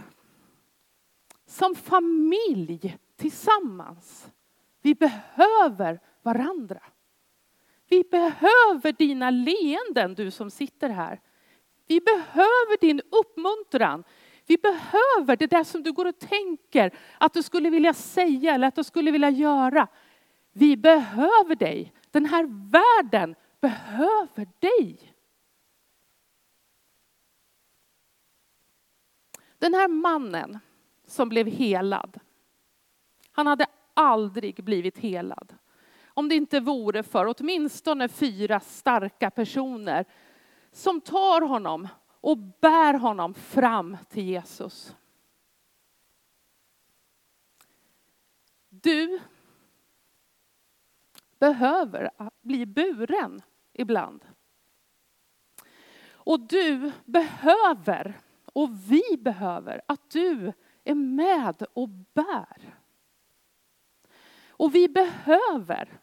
som 1.45 1.75
familj 1.75 2.97
tillsammans. 3.15 4.27
Vi 4.81 4.95
behöver 4.95 5.99
varandra. 6.21 6.81
Vi 7.89 8.03
behöver 8.11 8.91
dina 8.91 9.29
leenden, 9.29 10.15
du 10.15 10.31
som 10.31 10.51
sitter 10.51 10.89
här. 10.89 11.21
Vi 11.87 12.01
behöver 12.01 12.81
din 12.81 13.01
uppmuntran. 13.11 14.03
Vi 14.45 14.57
behöver 14.57 15.35
det 15.35 15.47
där 15.47 15.63
som 15.63 15.83
du 15.83 15.91
går 15.91 16.05
och 16.05 16.19
tänker 16.19 16.97
att 17.17 17.33
du 17.33 17.43
skulle 17.43 17.69
vilja 17.69 17.93
säga 17.93 18.55
eller 18.55 18.67
att 18.67 18.75
du 18.75 18.83
skulle 18.83 19.11
vilja 19.11 19.29
göra. 19.29 19.87
Vi 20.51 20.77
behöver 20.77 21.55
dig. 21.55 21.93
Den 22.11 22.25
här 22.25 22.43
världen 22.71 23.35
behöver 23.61 24.47
dig. 24.59 25.13
Den 29.59 29.73
här 29.73 29.87
mannen 29.87 30.59
som 31.07 31.29
blev 31.29 31.47
helad, 31.47 32.19
han 33.31 33.47
hade 33.47 33.65
aldrig 33.93 34.63
blivit 34.63 34.97
helad 34.97 35.53
om 36.17 36.29
det 36.29 36.35
inte 36.35 36.59
vore 36.59 37.03
för 37.03 37.35
åtminstone 37.37 38.09
fyra 38.09 38.59
starka 38.59 39.31
personer 39.31 40.05
som 40.71 41.01
tar 41.01 41.41
honom 41.41 41.87
och 42.09 42.37
bär 42.37 42.93
honom 42.93 43.33
fram 43.33 43.97
till 44.09 44.23
Jesus. 44.23 44.95
Du 48.69 49.19
behöver 51.39 52.11
bli 52.41 52.65
buren 52.65 53.41
ibland. 53.73 54.25
Och 56.11 56.39
du 56.39 56.91
behöver, 57.05 58.19
och 58.53 58.69
vi 58.91 59.17
behöver, 59.19 59.81
att 59.85 60.09
du 60.09 60.53
är 60.83 60.95
med 60.95 61.63
och 61.73 61.89
bär. 61.89 62.79
Och 64.49 64.75
vi 64.75 64.89
behöver 64.89 65.99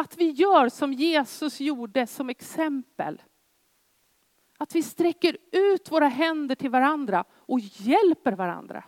att 0.00 0.16
vi 0.16 0.30
gör 0.30 0.68
som 0.68 0.92
Jesus 0.92 1.60
gjorde 1.60 2.06
som 2.06 2.30
exempel. 2.30 3.22
Att 4.58 4.74
vi 4.74 4.82
sträcker 4.82 5.38
ut 5.52 5.90
våra 5.90 6.08
händer 6.08 6.54
till 6.54 6.70
varandra 6.70 7.24
och 7.32 7.60
hjälper 7.60 8.32
varandra. 8.32 8.84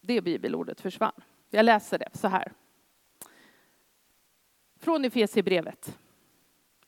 Det 0.00 0.20
bibelordet 0.20 0.80
försvann. 0.80 1.22
Jag 1.50 1.64
läser 1.64 1.98
det 1.98 2.10
så 2.12 2.28
här. 2.28 2.52
Från 4.76 5.04
Efesierbrevet. 5.04 5.98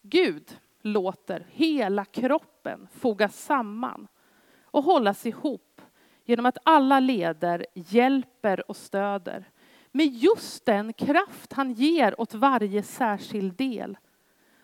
Gud 0.03 0.59
låter 0.83 1.47
hela 1.51 2.05
kroppen 2.05 2.89
fogas 2.93 3.45
samman 3.45 4.09
och 4.63 4.85
hållas 4.85 5.27
ihop 5.27 5.81
genom 6.25 6.47
att 6.47 6.59
alla 6.65 7.01
leder 7.01 7.67
hjälper 7.75 8.71
och 8.71 8.77
stöder 8.77 9.51
med 9.93 10.07
just 10.07 10.65
den 10.65 10.93
kraft 10.93 11.53
han 11.53 11.73
ger 11.73 12.21
åt 12.21 12.35
varje 12.35 12.83
särskild 12.83 13.55
del. 13.55 13.99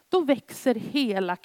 Då 0.09 0.21
växer 0.21 0.75
hela 0.75 1.37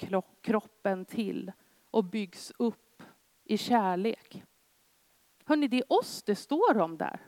kroppen 0.42 1.04
till 1.04 1.52
och 1.90 2.04
byggs 2.04 2.52
upp 2.58 3.02
i 3.44 3.58
kärlek. 3.58 4.42
Hörni, 5.44 5.68
det 5.68 5.78
är 5.78 5.92
oss 5.92 6.22
det 6.22 6.36
står 6.36 6.78
om 6.78 6.98
där. 6.98 7.20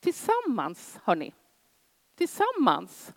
Tillsammans, 0.00 1.00
hörni. 1.04 1.32
Tillsammans. 2.14 3.14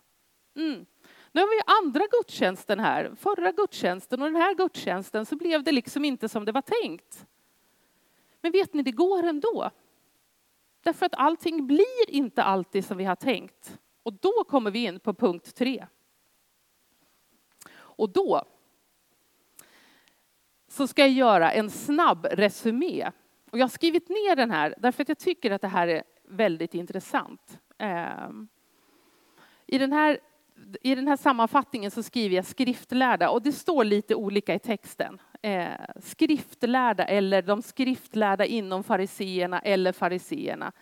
Mm. 0.56 0.86
Nu 1.32 1.40
har 1.40 1.48
vi 1.48 1.86
andra 1.86 2.04
gudstjänsten 2.10 2.80
här, 2.80 3.14
förra 3.16 3.52
gudstjänsten 3.52 4.22
och 4.22 4.28
den 4.28 4.42
här 4.42 4.54
gudstjänsten 4.54 5.26
så 5.26 5.36
blev 5.36 5.62
det 5.62 5.72
liksom 5.72 6.04
inte 6.04 6.28
som 6.28 6.44
det 6.44 6.52
var 6.52 6.62
tänkt. 6.62 7.26
Men 8.40 8.52
vet 8.52 8.74
ni, 8.74 8.82
det 8.82 8.90
går 8.90 9.22
ändå. 9.22 9.70
Därför 10.82 11.06
att 11.06 11.14
allting 11.14 11.66
blir 11.66 12.10
inte 12.10 12.42
alltid 12.42 12.84
som 12.84 12.96
vi 12.96 13.04
har 13.04 13.16
tänkt. 13.16 13.78
Och 14.02 14.12
då 14.12 14.44
kommer 14.48 14.70
vi 14.70 14.84
in 14.84 15.00
på 15.00 15.14
punkt 15.14 15.54
tre. 15.54 15.86
Och 17.76 18.10
då 18.10 18.44
så 20.68 20.86
ska 20.86 21.02
jag 21.02 21.10
göra 21.10 21.52
en 21.52 21.70
snabb 21.70 22.26
resumé. 22.30 23.10
Och 23.50 23.58
jag 23.58 23.64
har 23.64 23.68
skrivit 23.68 24.08
ner 24.08 24.36
den 24.36 24.50
här 24.50 24.74
därför 24.78 25.02
att 25.02 25.08
jag 25.08 25.18
tycker 25.18 25.50
att 25.50 25.60
det 25.60 25.68
här 25.68 25.88
är 25.88 26.02
väldigt 26.22 26.74
intressant. 26.74 27.58
Ehm, 27.78 28.48
I 29.66 29.78
den 29.78 29.92
här 29.92 30.18
i 30.82 30.94
den 30.94 31.08
här 31.08 31.16
sammanfattningen 31.16 31.90
så 31.90 32.02
skriver 32.02 32.36
jag 32.36 32.44
skriftlärda 32.44 33.30
och 33.30 33.42
det 33.42 33.52
står 33.52 33.84
lite 33.84 34.14
olika 34.14 34.54
i 34.54 34.58
texten. 34.58 35.20
Eh, 35.42 35.68
skriftlärda 36.02 37.04
eller 37.04 37.42
de 37.42 37.62
skriftlärda 37.62 38.44
inom 38.44 38.84
fariseerna 38.84 39.60
eller 39.60 39.92
fariseerna. 39.92 40.72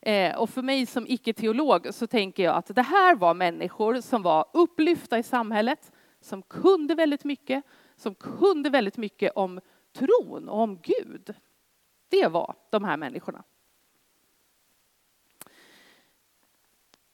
Eh, 0.00 0.36
och 0.36 0.50
för 0.50 0.62
mig 0.62 0.86
som 0.86 1.06
icke-teolog 1.06 1.94
så 1.94 2.06
tänker 2.06 2.42
jag 2.42 2.56
att 2.56 2.74
det 2.74 2.82
här 2.82 3.14
var 3.14 3.34
människor 3.34 4.00
som 4.00 4.22
var 4.22 4.46
upplyfta 4.52 5.18
i 5.18 5.22
samhället, 5.22 5.92
som 6.20 6.42
kunde 6.42 6.94
väldigt 6.94 7.24
mycket, 7.24 7.64
som 7.96 8.14
kunde 8.14 8.70
väldigt 8.70 8.96
mycket 8.96 9.32
om 9.36 9.60
tron 9.92 10.48
och 10.48 10.60
om 10.60 10.80
Gud. 10.82 11.34
Det 12.08 12.26
var 12.26 12.54
de 12.70 12.84
här 12.84 12.96
människorna. 12.96 13.44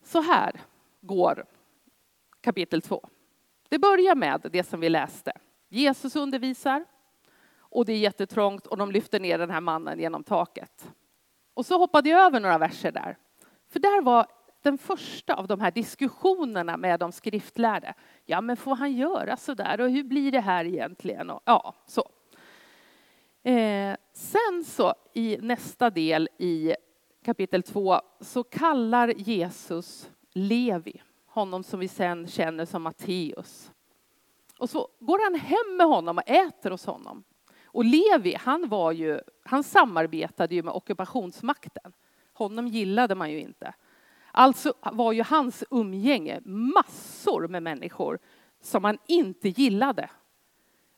Så 0.03 0.21
här 0.21 0.61
går 1.01 1.45
kapitel 2.43 2.83
2. 2.83 3.09
Det 3.69 3.79
börjar 3.79 4.15
med 4.15 4.49
det 4.53 4.65
som 4.65 4.81
vi 4.81 4.89
läste. 4.89 5.33
Jesus 5.69 6.17
undervisar 6.17 6.85
och 7.59 7.85
det 7.85 7.93
är 7.93 7.99
jättetrångt 7.99 8.67
och 8.67 8.77
de 8.77 8.93
lyfter 8.93 9.21
ner 9.21 9.39
den 9.39 9.51
här 9.51 9.61
mannen 9.61 9.99
genom 9.99 10.25
taket. 10.25 10.93
Och 11.55 11.67
så 11.67 11.79
hoppade 11.79 12.09
jag 12.09 12.21
över 12.21 12.41
några 12.41 12.59
verser 12.59 12.93
där. 12.93 13.17
För 13.69 13.81
där 13.81 14.03
var 14.03 14.27
den 14.63 14.79
första 14.79 15.35
av 15.35 15.47
de 15.47 15.61
här 15.61 15.71
diskussionerna 15.71 16.77
med 16.77 17.01
de 17.01 17.13
skriftlärde. 17.13 17.95
Ja, 18.25 18.41
men 18.41 18.57
får 18.57 18.77
han 18.77 18.93
göra 18.93 19.37
så 19.37 19.55
där 19.55 19.81
och 19.81 19.91
hur 19.91 20.05
blir 20.05 20.33
det 20.33 20.41
här 20.41 20.65
egentligen? 20.65 21.31
Och, 21.31 21.43
ja, 21.45 21.75
så. 21.87 22.09
Eh, 23.51 23.97
sen 24.13 24.65
så 24.67 24.95
i 25.15 25.39
nästa 25.41 25.91
del 25.91 26.29
i 26.39 26.75
kapitel 27.25 27.63
2 27.63 28.01
så 28.21 28.43
kallar 28.45 29.09
Jesus 29.09 30.11
Levi 30.33 31.03
honom 31.33 31.63
som 31.63 31.81
vi 31.81 31.89
sen 31.89 32.27
känner 32.27 32.65
som 32.65 32.83
Matteus. 32.83 33.71
Och 34.59 34.71
så 34.71 34.89
går 35.01 35.25
han 35.25 35.35
hem 35.35 35.77
med 35.77 35.87
honom 35.87 36.19
och 36.19 36.29
äter 36.31 36.71
hos 36.71 36.87
honom. 36.87 37.25
Och 37.65 37.85
Levi, 37.85 38.35
han, 38.35 38.69
var 38.69 38.93
ju, 38.93 39.21
han 39.45 39.63
samarbetade 39.63 40.55
ju 40.55 40.63
med 40.63 40.75
ockupationsmakten. 40.75 41.93
Honom 42.33 42.67
gillade 42.67 43.15
man 43.15 43.31
ju 43.31 43.41
inte. 43.41 43.75
Alltså 44.33 44.75
var 44.93 45.13
ju 45.13 45.23
hans 45.23 45.65
umgänge 45.71 46.41
massor 46.45 47.49
med 47.49 47.63
människor 47.63 48.19
som 48.61 48.83
man 48.83 48.99
inte 49.07 49.49
gillade. 49.49 50.11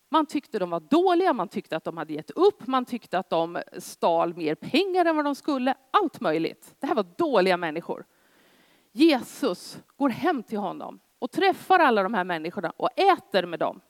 Man 0.08 0.26
tyckte 0.26 0.58
de 0.58 0.70
var 0.70 0.80
dåliga, 0.80 1.32
man 1.32 1.48
tyckte 1.48 1.76
att 1.76 1.84
de 1.84 1.96
hade 1.96 2.12
gett 2.12 2.30
upp, 2.30 2.66
man 2.66 2.84
tyckte 2.84 3.18
att 3.18 3.30
de 3.30 3.62
stal 3.78 4.34
mer 4.34 4.54
pengar 4.54 5.04
än 5.04 5.16
vad 5.16 5.24
de 5.24 5.34
skulle. 5.34 5.74
Allt 5.90 6.20
möjligt. 6.20 6.74
Det 6.78 6.86
här 6.86 6.94
var 6.94 7.06
dåliga 7.16 7.56
människor. 7.56 8.04
Jesus 8.96 9.82
går 9.96 10.08
hem 10.08 10.42
till 10.42 10.58
honom 10.58 11.00
och 11.18 11.30
träffar 11.30 11.78
alla 11.78 12.02
de 12.02 12.14
här 12.14 12.24
människorna 12.24 12.70
och 12.70 12.98
äter 12.98 13.46
med 13.46 13.58
dem. 13.58 13.80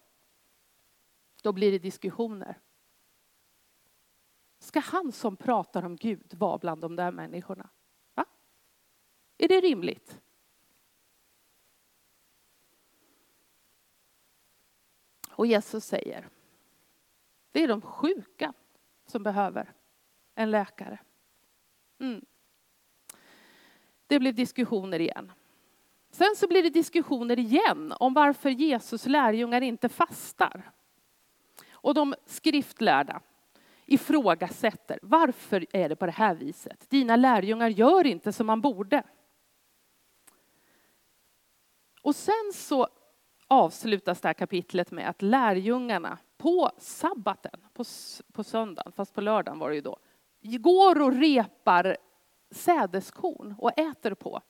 Då 1.42 1.52
blir 1.52 1.72
det 1.72 1.78
diskussioner. 1.78 2.60
Ska 4.58 4.80
han 4.80 5.12
som 5.12 5.36
pratar 5.36 5.84
om 5.84 5.96
Gud 5.96 6.34
vara 6.34 6.58
bland 6.58 6.80
de 6.80 6.96
där 6.96 7.10
människorna? 7.10 7.68
Va? 8.14 8.24
Är 9.38 9.48
det 9.48 9.60
rimligt? 9.60 10.20
Och 15.30 15.46
Jesus 15.46 15.84
säger, 15.84 16.28
det 17.52 17.62
är 17.62 17.68
de 17.68 17.80
sjuka 17.80 18.52
som 19.06 19.22
behöver 19.22 19.72
en 20.34 20.50
läkare. 20.50 20.98
Mm. 21.98 22.24
Det 24.14 24.20
blev 24.20 24.34
diskussioner 24.34 25.00
igen. 25.00 25.32
Sen 26.10 26.34
så 26.36 26.48
blir 26.48 26.62
det 26.62 26.70
diskussioner 26.70 27.38
igen 27.38 27.94
om 28.00 28.14
varför 28.14 28.50
Jesus 28.50 29.06
lärjungar 29.06 29.60
inte 29.60 29.88
fastar. 29.88 30.70
Och 31.70 31.94
de 31.94 32.14
skriftlärda 32.26 33.20
ifrågasätter, 33.86 34.98
varför 35.02 35.66
är 35.72 35.88
det 35.88 35.96
på 35.96 36.06
det 36.06 36.12
här 36.12 36.34
viset? 36.34 36.90
Dina 36.90 37.16
lärjungar 37.16 37.68
gör 37.68 38.06
inte 38.06 38.32
som 38.32 38.46
man 38.46 38.60
borde. 38.60 39.02
Och 42.02 42.16
sen 42.16 42.52
så 42.54 42.88
avslutas 43.46 44.20
det 44.20 44.28
här 44.28 44.34
kapitlet 44.34 44.90
med 44.90 45.08
att 45.08 45.22
lärjungarna 45.22 46.18
på 46.36 46.70
sabbaten, 46.78 47.60
på, 47.72 47.84
på 48.32 48.44
söndagen, 48.44 48.92
fast 48.92 49.14
på 49.14 49.20
lördagen 49.20 49.58
var 49.58 49.68
det 49.68 49.74
ju 49.74 49.82
då, 49.82 49.98
går 50.40 51.02
och 51.02 51.12
repar 51.12 51.96
sädeskorn 52.54 53.54
och 53.58 53.78
äter 53.78 54.14
på. 54.14 54.40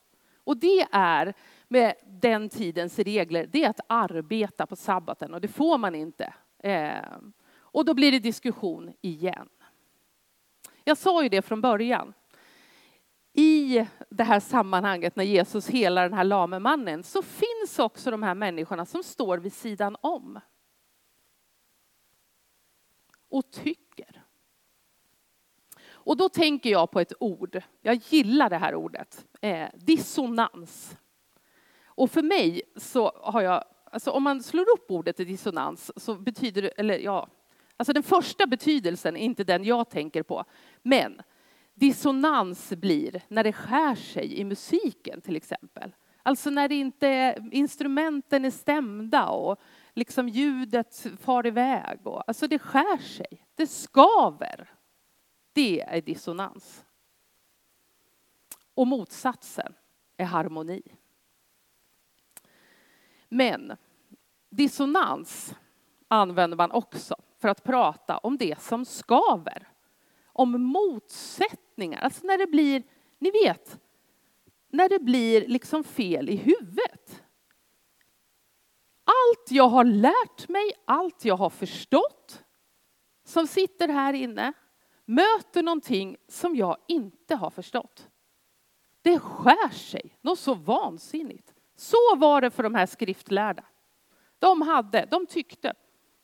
Och 0.45 0.57
det 0.57 0.89
är 0.93 1.35
med 1.69 1.95
den 2.07 2.49
tidens 2.49 2.99
regler, 2.99 3.47
det 3.53 3.65
är 3.65 3.71
att 3.71 3.81
arbeta 3.87 4.67
på 4.67 4.77
sabbaten 4.77 5.35
och 5.35 5.41
det 5.41 5.49
får 5.49 5.79
man 5.79 5.95
inte. 5.95 6.35
Eh, 6.59 7.19
och 7.57 7.85
då 7.85 7.95
blir 7.95 8.13
det 8.13 8.19
diskussion 8.19 8.93
igen. 9.01 9.49
Jag 10.85 10.99
sa 10.99 11.23
ju 11.23 11.29
det 11.29 11.43
från 11.43 11.61
början. 11.61 12.13
I 13.33 13.87
det 14.11 14.25
här 14.25 14.41
sammanhanget 14.41 15.17
när 15.17 15.25
Jesus 15.25 15.69
helar 15.69 16.03
den 16.03 16.19
här 16.19 16.25
lame 16.25 16.59
mannen 16.59 17.03
så 17.03 17.23
finns 17.23 17.79
också 17.79 18.11
de 18.11 18.23
här 18.23 18.35
människorna 18.35 18.87
som 18.87 19.03
står 19.03 19.39
vid 19.39 19.53
sidan 19.53 19.97
om. 20.01 20.41
Och 23.29 23.51
tycker. 23.51 23.84
Och 26.05 26.17
då 26.17 26.29
tänker 26.29 26.71
jag 26.71 26.91
på 26.91 27.01
ett 27.01 27.13
ord. 27.21 27.63
Jag 27.83 27.95
gillar 27.95 28.51
det 28.51 28.59
här 28.59 28.75
ordet. 28.75 29.27
Eh, 29.41 29.69
dissonans. 29.75 30.97
Och 31.85 32.11
för 32.11 32.23
mig 32.23 32.63
så 32.77 33.13
har 33.23 33.41
jag, 33.43 33.65
alltså 33.85 34.11
om 34.11 34.23
man 34.23 34.43
slår 34.43 34.63
upp 34.63 34.91
ordet 34.91 35.17
dissonans 35.17 35.93
så 35.97 36.15
betyder 36.15 36.63
det, 36.63 36.69
eller 36.69 36.99
ja, 36.99 37.29
alltså 37.77 37.93
den 37.93 38.03
första 38.03 38.47
betydelsen 38.47 39.17
är 39.17 39.21
inte 39.21 39.45
den 39.45 39.65
jag 39.65 39.91
tänker 39.91 40.23
på. 40.23 40.45
Men 40.83 41.23
dissonans 41.75 42.71
blir 42.71 43.23
när 43.29 43.45
det 43.45 43.53
skär 43.53 43.95
sig 43.95 44.35
i 44.35 44.45
musiken 44.45 45.21
till 45.21 45.37
exempel. 45.37 45.95
Alltså 46.23 46.51
när 46.51 46.69
det 46.69 46.75
inte 46.75 47.37
instrumenten 47.53 48.45
är 48.45 48.51
stämda 48.51 49.29
och 49.29 49.61
liksom 49.95 50.29
ljudet 50.29 51.07
far 51.21 51.47
iväg. 51.47 52.07
Och, 52.07 52.29
alltså 52.29 52.47
det 52.47 52.59
skär 52.59 52.99
sig, 52.99 53.47
det 53.55 53.67
skaver. 53.67 54.71
Det 55.55 55.81
är 55.81 56.01
dissonans. 56.01 56.85
Och 58.75 58.87
motsatsen 58.87 59.75
är 60.17 60.25
harmoni. 60.25 60.83
Men 63.29 63.77
dissonans 64.51 65.55
använder 66.09 66.57
man 66.57 66.71
också 66.71 67.17
för 67.39 67.49
att 67.49 67.65
prata 67.65 68.19
om 68.19 68.39
det 68.39 68.61
som 68.61 68.85
skaver. 68.85 69.69
Om 70.27 70.63
motsättningar, 70.63 72.01
alltså 72.01 72.27
när 72.27 72.39
det 72.39 72.47
blir, 72.47 72.83
ni 73.19 73.31
vet, 73.31 73.81
när 74.69 74.89
det 74.89 74.99
blir 74.99 75.49
liksom 75.49 75.85
fel 75.85 76.29
i 76.29 76.37
huvudet. 76.37 77.23
Allt 79.05 79.51
jag 79.51 79.69
har 79.69 79.85
lärt 79.85 80.49
mig, 80.49 80.73
allt 80.85 81.25
jag 81.25 81.37
har 81.37 81.51
förstått 81.51 82.45
som 83.25 83.47
sitter 83.47 83.89
här 83.89 84.13
inne 84.13 84.53
möter 85.05 85.63
någonting 85.63 86.17
som 86.29 86.57
jag 86.57 86.77
inte 86.89 87.35
har 87.35 87.51
förstått. 87.51 88.09
Det 89.03 89.19
skär 89.19 89.69
sig, 89.69 90.19
något 90.21 90.39
så 90.39 90.55
vansinnigt. 90.55 91.55
Så 91.77 92.17
var 92.17 92.41
det 92.41 92.51
för 92.51 92.63
de 92.63 92.75
här 92.75 92.87
skriftlärda. 92.87 93.65
De, 94.39 94.63
hade, 94.63 95.07
de 95.11 95.27
tyckte 95.27 95.75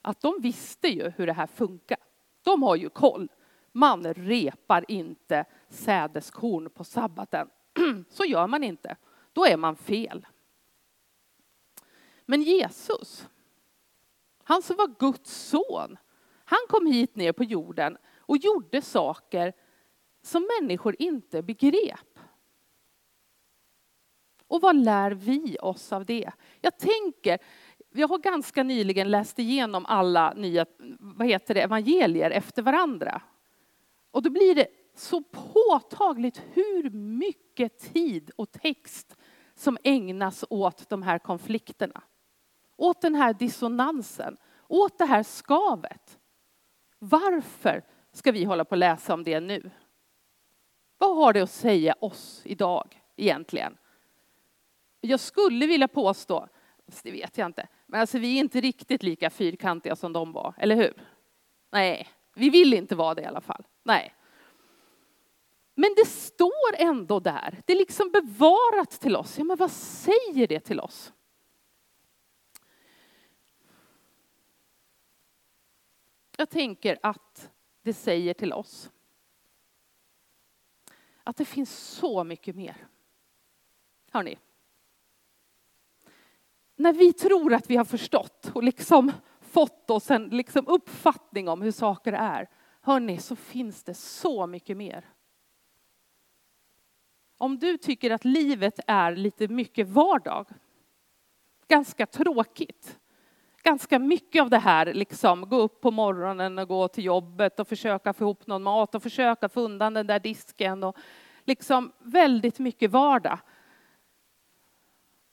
att 0.02 0.20
de 0.20 0.40
visste 0.40 0.88
ju 0.88 1.12
hur 1.16 1.26
det 1.26 1.32
här 1.32 1.46
funkar. 1.46 1.98
De 2.42 2.62
har 2.62 2.76
ju 2.76 2.88
koll. 2.88 3.28
Man 3.72 4.14
repar 4.14 4.84
inte 4.88 5.44
sädeskorn 5.68 6.70
på 6.70 6.84
sabbaten. 6.84 7.48
Så 8.08 8.24
gör 8.24 8.46
man 8.46 8.64
inte. 8.64 8.96
Då 9.32 9.46
är 9.46 9.56
man 9.56 9.76
fel. 9.76 10.26
Men 12.26 12.42
Jesus, 12.42 13.28
han 14.44 14.62
som 14.62 14.76
var 14.76 14.94
Guds 14.98 15.48
son, 15.48 15.96
han 16.44 16.58
kom 16.68 16.86
hit 16.86 17.16
ner 17.16 17.32
på 17.32 17.44
jorden 17.44 17.98
och 18.30 18.36
gjorde 18.36 18.82
saker 18.82 19.52
som 20.22 20.48
människor 20.60 20.96
inte 20.98 21.42
begrep. 21.42 22.18
Och 24.46 24.60
vad 24.60 24.76
lär 24.76 25.10
vi 25.10 25.56
oss 25.62 25.92
av 25.92 26.04
det? 26.04 26.30
Jag 26.60 26.78
tänker, 26.78 27.38
jag 27.90 28.08
har 28.08 28.18
ganska 28.18 28.62
nyligen 28.62 29.10
läst 29.10 29.38
igenom 29.38 29.86
alla 29.86 30.32
nya 30.32 30.66
vad 30.98 31.26
heter 31.26 31.54
det, 31.54 31.62
evangelier 31.62 32.30
efter 32.30 32.62
varandra. 32.62 33.22
Och 34.10 34.22
då 34.22 34.30
blir 34.30 34.54
det 34.54 34.68
så 34.94 35.22
påtagligt 35.22 36.42
hur 36.52 36.90
mycket 36.90 37.78
tid 37.78 38.30
och 38.36 38.52
text 38.52 39.16
som 39.54 39.78
ägnas 39.84 40.44
åt 40.50 40.88
de 40.88 41.02
här 41.02 41.18
konflikterna. 41.18 42.02
Åt 42.76 43.00
den 43.00 43.14
här 43.14 43.34
dissonansen, 43.34 44.36
åt 44.68 44.98
det 44.98 45.04
här 45.04 45.22
skavet. 45.22 46.18
Varför 46.98 47.84
ska 48.12 48.32
vi 48.32 48.44
hålla 48.44 48.64
på 48.64 48.70
och 48.70 48.76
läsa 48.76 49.14
om 49.14 49.24
det 49.24 49.40
nu? 49.40 49.70
Vad 50.98 51.16
har 51.16 51.32
det 51.32 51.40
att 51.40 51.50
säga 51.50 51.94
oss 52.00 52.42
idag 52.44 53.02
egentligen? 53.16 53.76
Jag 55.00 55.20
skulle 55.20 55.66
vilja 55.66 55.88
påstå, 55.88 56.48
det 57.02 57.10
vet 57.10 57.38
jag 57.38 57.46
inte, 57.46 57.68
men 57.86 58.00
alltså 58.00 58.18
vi 58.18 58.36
är 58.36 58.40
inte 58.40 58.60
riktigt 58.60 59.02
lika 59.02 59.30
fyrkantiga 59.30 59.96
som 59.96 60.12
de 60.12 60.32
var, 60.32 60.54
eller 60.58 60.76
hur? 60.76 61.02
Nej, 61.70 62.08
vi 62.34 62.50
vill 62.50 62.74
inte 62.74 62.94
vara 62.94 63.14
det 63.14 63.22
i 63.22 63.26
alla 63.26 63.40
fall. 63.40 63.66
Nej. 63.82 64.14
Men 65.74 65.94
det 65.96 66.06
står 66.06 66.74
ändå 66.78 67.20
där, 67.20 67.58
det 67.66 67.72
är 67.72 67.78
liksom 67.78 68.10
bevarat 68.10 68.90
till 68.90 69.16
oss. 69.16 69.38
Ja, 69.38 69.44
men 69.44 69.56
vad 69.56 69.70
säger 69.70 70.46
det 70.46 70.60
till 70.60 70.80
oss? 70.80 71.12
Jag 76.36 76.50
tänker 76.50 76.98
att 77.02 77.50
det 77.82 77.94
säger 77.94 78.34
till 78.34 78.52
oss 78.52 78.90
att 81.24 81.36
det 81.36 81.44
finns 81.44 81.78
så 81.78 82.24
mycket 82.24 82.56
mer. 82.56 82.86
Hörni. 84.10 84.38
När 86.76 86.92
vi 86.92 87.12
tror 87.12 87.54
att 87.54 87.70
vi 87.70 87.76
har 87.76 87.84
förstått 87.84 88.50
och 88.54 88.62
liksom 88.62 89.12
fått 89.40 89.90
oss 89.90 90.10
en 90.10 90.28
liksom 90.28 90.66
uppfattning 90.68 91.48
om 91.48 91.62
hur 91.62 91.70
saker 91.70 92.12
är, 92.12 92.48
hörni, 92.80 93.18
så 93.18 93.36
finns 93.36 93.84
det 93.84 93.94
så 93.94 94.46
mycket 94.46 94.76
mer. 94.76 95.08
Om 97.36 97.58
du 97.58 97.78
tycker 97.78 98.10
att 98.10 98.24
livet 98.24 98.80
är 98.86 99.16
lite 99.16 99.48
mycket 99.48 99.88
vardag, 99.88 100.46
ganska 101.68 102.06
tråkigt, 102.06 102.99
ganska 103.62 103.98
mycket 103.98 104.42
av 104.42 104.50
det 104.50 104.58
här, 104.58 104.94
liksom 104.94 105.48
gå 105.48 105.56
upp 105.56 105.80
på 105.80 105.90
morgonen 105.90 106.58
och 106.58 106.68
gå 106.68 106.88
till 106.88 107.04
jobbet 107.04 107.60
och 107.60 107.68
försöka 107.68 108.12
få 108.12 108.24
ihop 108.24 108.46
någon 108.46 108.62
mat 108.62 108.94
och 108.94 109.02
försöka 109.02 109.48
få 109.48 109.60
undan 109.60 109.94
den 109.94 110.06
där 110.06 110.20
disken 110.20 110.84
och 110.84 110.96
liksom 111.44 111.92
väldigt 111.98 112.58
mycket 112.58 112.90
vardag. 112.90 113.38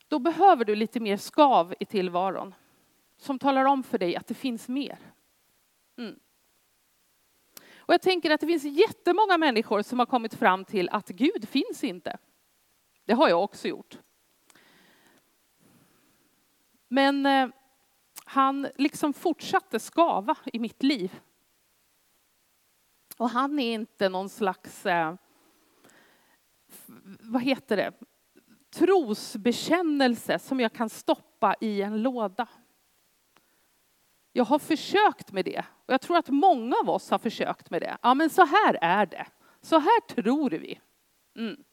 Då 0.07 0.19
behöver 0.19 0.65
du 0.65 0.75
lite 0.75 0.99
mer 0.99 1.17
skav 1.17 1.73
i 1.79 1.85
tillvaron 1.85 2.53
som 3.17 3.39
talar 3.39 3.65
om 3.65 3.83
för 3.83 3.97
dig 3.97 4.15
att 4.15 4.27
det 4.27 4.33
finns 4.33 4.67
mer. 4.67 4.99
Mm. 5.97 6.19
Och 7.75 7.93
jag 7.93 8.01
tänker 8.01 8.31
att 8.31 8.41
det 8.41 8.47
finns 8.47 8.63
jättemånga 8.63 9.37
människor 9.37 9.81
som 9.81 9.99
har 9.99 10.05
kommit 10.05 10.33
fram 10.33 10.65
till 10.65 10.89
att 10.89 11.09
Gud 11.09 11.49
finns 11.49 11.83
inte. 11.83 12.17
Det 13.05 13.13
har 13.13 13.29
jag 13.29 13.43
också 13.43 13.67
gjort. 13.67 13.97
Men 16.87 17.25
eh, 17.25 17.49
han 18.29 18.67
liksom 18.75 19.13
fortsatte 19.13 19.79
skava 19.79 20.35
i 20.45 20.59
mitt 20.59 20.83
liv. 20.83 21.19
Och 23.17 23.29
han 23.29 23.59
är 23.59 23.73
inte 23.73 24.09
någon 24.09 24.29
slags, 24.29 24.85
eh, 24.85 25.15
vad 27.19 27.41
heter 27.41 27.77
det, 27.77 27.93
trosbekännelse 28.69 30.39
som 30.39 30.59
jag 30.59 30.73
kan 30.73 30.89
stoppa 30.89 31.55
i 31.61 31.81
en 31.81 32.01
låda. 32.01 32.47
Jag 34.31 34.45
har 34.45 34.59
försökt 34.59 35.31
med 35.31 35.45
det 35.45 35.65
och 35.85 35.93
jag 35.93 36.01
tror 36.01 36.17
att 36.17 36.29
många 36.29 36.75
av 36.83 36.89
oss 36.89 37.09
har 37.09 37.19
försökt 37.19 37.69
med 37.69 37.81
det. 37.81 37.97
Ja, 38.01 38.13
men 38.13 38.29
så 38.29 38.45
här 38.45 38.77
är 38.81 39.05
det. 39.05 39.27
Så 39.61 39.79
här 39.79 40.01
tror 40.01 40.49
vi. 40.49 40.79
Mm. 41.35 41.63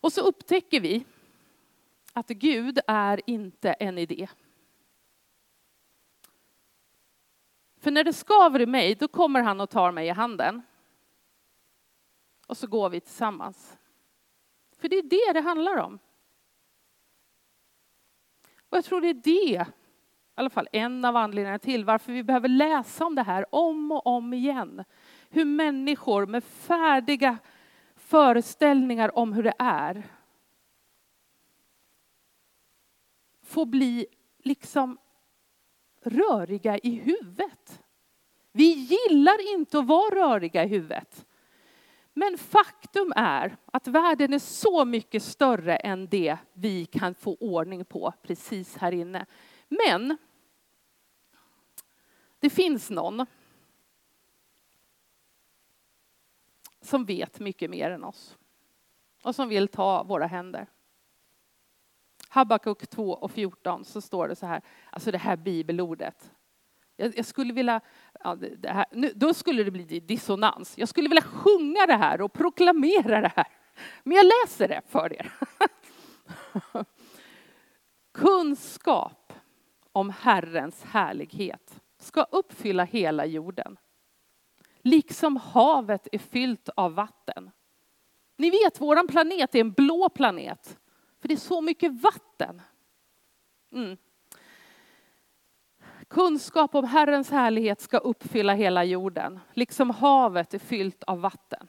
Och 0.00 0.12
så 0.12 0.20
upptäcker 0.20 0.80
vi 0.80 1.04
att 2.12 2.28
Gud 2.28 2.78
är 2.86 3.20
inte 3.26 3.72
en 3.72 3.98
idé. 3.98 4.28
För 7.88 7.92
när 7.92 8.04
det 8.04 8.12
skaver 8.12 8.60
i 8.60 8.66
mig, 8.66 8.94
då 8.94 9.08
kommer 9.08 9.42
han 9.42 9.60
och 9.60 9.70
tar 9.70 9.92
mig 9.92 10.06
i 10.06 10.10
handen. 10.10 10.62
Och 12.46 12.56
så 12.56 12.66
går 12.66 12.90
vi 12.90 13.00
tillsammans. 13.00 13.78
För 14.78 14.88
det 14.88 14.96
är 14.96 15.02
det 15.02 15.32
det 15.32 15.40
handlar 15.40 15.76
om. 15.76 15.98
Och 18.68 18.76
jag 18.76 18.84
tror 18.84 19.00
det 19.00 19.08
är 19.08 19.14
det, 19.14 19.30
i 19.30 19.64
alla 20.34 20.50
fall 20.50 20.68
en 20.72 21.04
av 21.04 21.16
anledningarna 21.16 21.58
till 21.58 21.84
varför 21.84 22.12
vi 22.12 22.22
behöver 22.22 22.48
läsa 22.48 23.06
om 23.06 23.14
det 23.14 23.22
här 23.22 23.54
om 23.54 23.92
och 23.92 24.06
om 24.06 24.32
igen. 24.32 24.84
Hur 25.28 25.44
människor 25.44 26.26
med 26.26 26.44
färdiga 26.44 27.38
föreställningar 27.96 29.18
om 29.18 29.32
hur 29.32 29.42
det 29.42 29.54
är 29.58 30.02
får 33.42 33.66
bli 33.66 34.06
liksom 34.38 34.98
röriga 36.00 36.78
i 36.78 36.90
huvudet. 36.90 37.82
Vi 38.52 38.72
gillar 38.72 39.54
inte 39.54 39.78
att 39.78 39.86
vara 39.86 40.14
röriga 40.14 40.64
i 40.64 40.68
huvudet. 40.68 41.26
Men 42.14 42.38
faktum 42.38 43.12
är 43.16 43.56
att 43.66 43.88
världen 43.88 44.32
är 44.32 44.38
så 44.38 44.84
mycket 44.84 45.22
större 45.22 45.76
än 45.76 46.08
det 46.08 46.38
vi 46.52 46.86
kan 46.86 47.14
få 47.14 47.36
ordning 47.40 47.84
på 47.84 48.12
precis 48.22 48.76
här 48.76 48.92
inne. 48.92 49.26
Men 49.68 50.16
det 52.38 52.50
finns 52.50 52.90
någon 52.90 53.26
som 56.80 57.04
vet 57.04 57.40
mycket 57.40 57.70
mer 57.70 57.90
än 57.90 58.04
oss 58.04 58.38
och 59.22 59.34
som 59.34 59.48
vill 59.48 59.68
ta 59.68 60.02
våra 60.02 60.26
händer. 60.26 60.66
Habakuk 62.28 62.86
2 62.86 63.10
och 63.10 63.30
14 63.30 63.84
så 63.84 64.00
står 64.00 64.28
det 64.28 64.36
så 64.36 64.46
här, 64.46 64.62
alltså 64.90 65.10
det 65.10 65.18
här 65.18 65.36
bibelordet. 65.36 66.32
Jag, 66.96 67.18
jag 67.18 67.26
skulle 67.26 67.52
vilja, 67.52 67.80
ja, 68.24 68.34
det 68.34 68.68
här, 68.68 68.86
nu, 68.92 69.12
då 69.14 69.34
skulle 69.34 69.64
det 69.64 69.70
bli 69.70 70.00
dissonans. 70.00 70.78
Jag 70.78 70.88
skulle 70.88 71.08
vilja 71.08 71.22
sjunga 71.22 71.86
det 71.86 71.96
här 71.96 72.20
och 72.20 72.32
proklamera 72.32 73.20
det 73.20 73.32
här. 73.36 73.46
Men 74.02 74.16
jag 74.16 74.26
läser 74.26 74.68
det 74.68 74.82
för 74.86 75.12
er. 75.12 75.32
Kunskap 78.14 79.32
om 79.92 80.10
Herrens 80.10 80.84
härlighet 80.84 81.80
ska 81.98 82.22
uppfylla 82.22 82.84
hela 82.84 83.26
jorden. 83.26 83.76
Liksom 84.82 85.36
havet 85.36 86.08
är 86.12 86.18
fyllt 86.18 86.68
av 86.68 86.94
vatten. 86.94 87.50
Ni 88.36 88.50
vet, 88.50 88.80
vår 88.80 89.08
planet 89.08 89.54
är 89.54 89.60
en 89.60 89.72
blå 89.72 90.08
planet. 90.08 90.78
För 91.20 91.28
det 91.28 91.34
är 91.34 91.38
så 91.38 91.60
mycket 91.60 92.02
vatten. 92.02 92.62
Mm. 93.72 93.96
Kunskap 96.08 96.74
om 96.74 96.84
Herrens 96.84 97.30
härlighet 97.30 97.80
ska 97.80 97.98
uppfylla 97.98 98.54
hela 98.54 98.84
jorden, 98.84 99.40
liksom 99.54 99.90
havet 99.90 100.54
är 100.54 100.58
fyllt 100.58 101.02
av 101.02 101.20
vatten. 101.20 101.68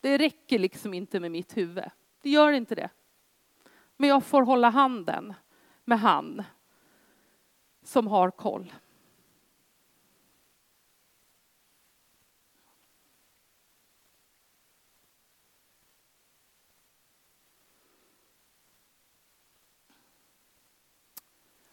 Det 0.00 0.18
räcker 0.18 0.58
liksom 0.58 0.94
inte 0.94 1.20
med 1.20 1.30
mitt 1.30 1.56
huvud. 1.56 1.84
Det 2.22 2.30
gör 2.30 2.52
inte 2.52 2.74
det. 2.74 2.90
Men 3.96 4.08
jag 4.08 4.24
får 4.24 4.42
hålla 4.42 4.70
handen 4.70 5.34
med 5.84 6.00
han 6.00 6.42
som 7.82 8.06
har 8.06 8.30
koll. 8.30 8.72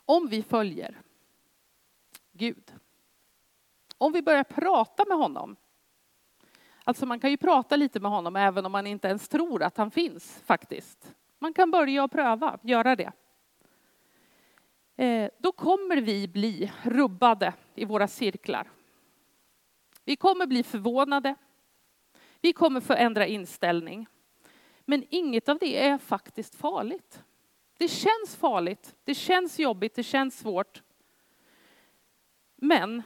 Om 0.06 0.28
vi 0.28 0.44
följer 0.44 1.02
Gud. 2.32 2.74
Om 3.98 4.12
vi 4.12 4.22
börjar 4.22 4.44
prata 4.44 5.06
med 5.08 5.18
honom. 5.18 5.56
Alltså 6.84 7.06
man 7.06 7.20
kan 7.20 7.30
ju 7.30 7.38
prata 7.38 7.76
lite 7.76 8.00
med 8.00 8.12
honom 8.12 8.36
även 8.36 8.66
om 8.66 8.72
man 8.72 8.88
inte 8.88 9.08
ens 9.08 9.28
tror 9.28 9.64
att 9.64 9.78
han 9.78 9.92
finns 9.92 10.42
faktiskt. 10.46 11.14
Man 11.40 11.54
kan 11.54 11.72
börja 11.72 12.04
och 12.04 12.12
pröva, 12.12 12.60
göra 12.64 12.96
det. 12.96 13.12
Eh, 14.96 15.30
då 15.40 15.52
kommer 15.52 15.98
vi 15.98 16.28
bli 16.28 16.72
rubbade 16.84 17.54
i 17.76 17.86
våra 17.86 18.08
cirklar. 18.08 18.72
Vi 20.04 20.16
kommer 20.16 20.48
bli 20.48 20.64
förvånade. 20.64 21.36
Vi 22.42 22.54
kommer 22.54 22.82
få 22.82 22.94
ändra 22.94 23.28
inställning. 23.28 24.08
Men 24.86 25.06
inget 25.10 25.50
av 25.50 25.58
det 25.58 25.86
är 25.88 25.98
faktiskt 25.98 26.56
farligt. 26.56 27.24
Det 27.78 27.88
känns 27.88 28.36
farligt, 28.36 28.96
det 29.04 29.16
känns 29.16 29.60
jobbigt, 29.60 29.96
det 29.96 30.04
känns 30.04 30.40
svårt. 30.40 30.84
Men 32.56 33.04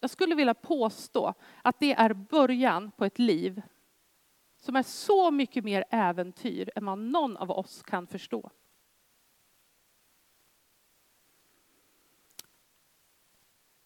jag 0.00 0.10
skulle 0.10 0.34
vilja 0.34 0.54
påstå 0.54 1.34
att 1.62 1.80
det 1.80 1.92
är 1.92 2.14
början 2.14 2.90
på 2.90 3.04
ett 3.04 3.18
liv 3.18 3.62
som 4.56 4.76
är 4.76 4.82
så 4.82 5.30
mycket 5.30 5.64
mer 5.64 5.84
äventyr 5.90 6.70
än 6.74 6.84
vad 6.84 6.98
någon 6.98 7.36
av 7.36 7.50
oss 7.50 7.82
kan 7.82 8.06
förstå. 8.06 8.50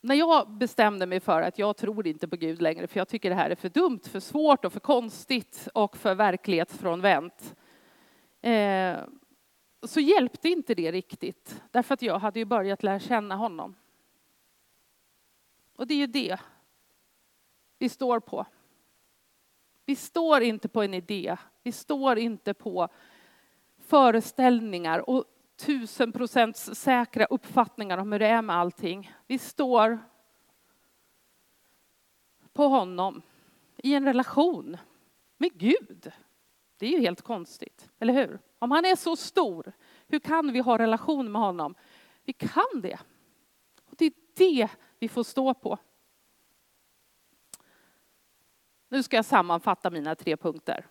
När 0.00 0.14
jag 0.14 0.50
bestämde 0.50 1.06
mig 1.06 1.20
för 1.20 1.42
att 1.42 1.58
jag 1.58 1.76
tror 1.76 2.06
inte 2.06 2.28
på 2.28 2.36
Gud 2.36 2.62
längre, 2.62 2.86
för 2.86 3.00
jag 3.00 3.08
tycker 3.08 3.30
det 3.30 3.36
här 3.36 3.50
är 3.50 3.54
för 3.54 3.68
dumt, 3.68 4.00
för 4.04 4.20
svårt 4.20 4.64
och 4.64 4.72
för 4.72 4.80
konstigt 4.80 5.68
och 5.74 5.96
för 5.96 6.14
verklighetsfrånvänt. 6.14 7.56
Eh, 8.40 8.96
så 9.88 10.00
hjälpte 10.00 10.48
inte 10.48 10.74
det 10.74 10.92
riktigt, 10.92 11.62
därför 11.70 11.94
att 11.94 12.02
jag 12.02 12.18
hade 12.18 12.38
ju 12.38 12.44
börjat 12.44 12.82
lära 12.82 13.00
känna 13.00 13.36
honom. 13.36 13.74
Och 15.76 15.86
det 15.86 15.94
är 15.94 15.98
ju 15.98 16.06
det 16.06 16.40
vi 17.78 17.88
står 17.88 18.20
på. 18.20 18.46
Vi 19.84 19.96
står 19.96 20.42
inte 20.42 20.68
på 20.68 20.82
en 20.82 20.94
idé, 20.94 21.36
vi 21.62 21.72
står 21.72 22.18
inte 22.18 22.54
på 22.54 22.88
föreställningar 23.78 25.10
och 25.10 25.24
tusen 25.56 26.12
procents 26.12 26.74
säkra 26.74 27.24
uppfattningar 27.24 27.98
om 27.98 28.12
hur 28.12 28.18
det 28.18 28.26
är 28.26 28.42
med 28.42 28.56
allting. 28.56 29.12
Vi 29.26 29.38
står 29.38 29.98
på 32.52 32.68
honom 32.68 33.22
i 33.76 33.94
en 33.94 34.04
relation 34.04 34.76
med 35.36 35.52
Gud. 35.52 36.12
Det 36.76 36.86
är 36.86 36.90
ju 36.90 37.00
helt 37.00 37.22
konstigt, 37.22 37.90
eller 37.98 38.12
hur? 38.12 38.38
Om 38.62 38.70
han 38.70 38.84
är 38.84 38.96
så 38.96 39.16
stor, 39.16 39.72
hur 40.06 40.18
kan 40.18 40.52
vi 40.52 40.60
ha 40.60 40.78
relation 40.78 41.32
med 41.32 41.42
honom? 41.42 41.74
Vi 42.24 42.32
kan 42.32 42.80
det. 42.82 42.98
Och 43.84 43.96
det 43.98 44.04
är 44.04 44.12
det 44.34 44.68
vi 44.98 45.08
får 45.08 45.22
stå 45.22 45.54
på. 45.54 45.78
Nu 48.88 49.02
ska 49.02 49.16
jag 49.16 49.24
sammanfatta 49.24 49.90
mina 49.90 50.14
tre 50.14 50.36
punkter 50.36 50.86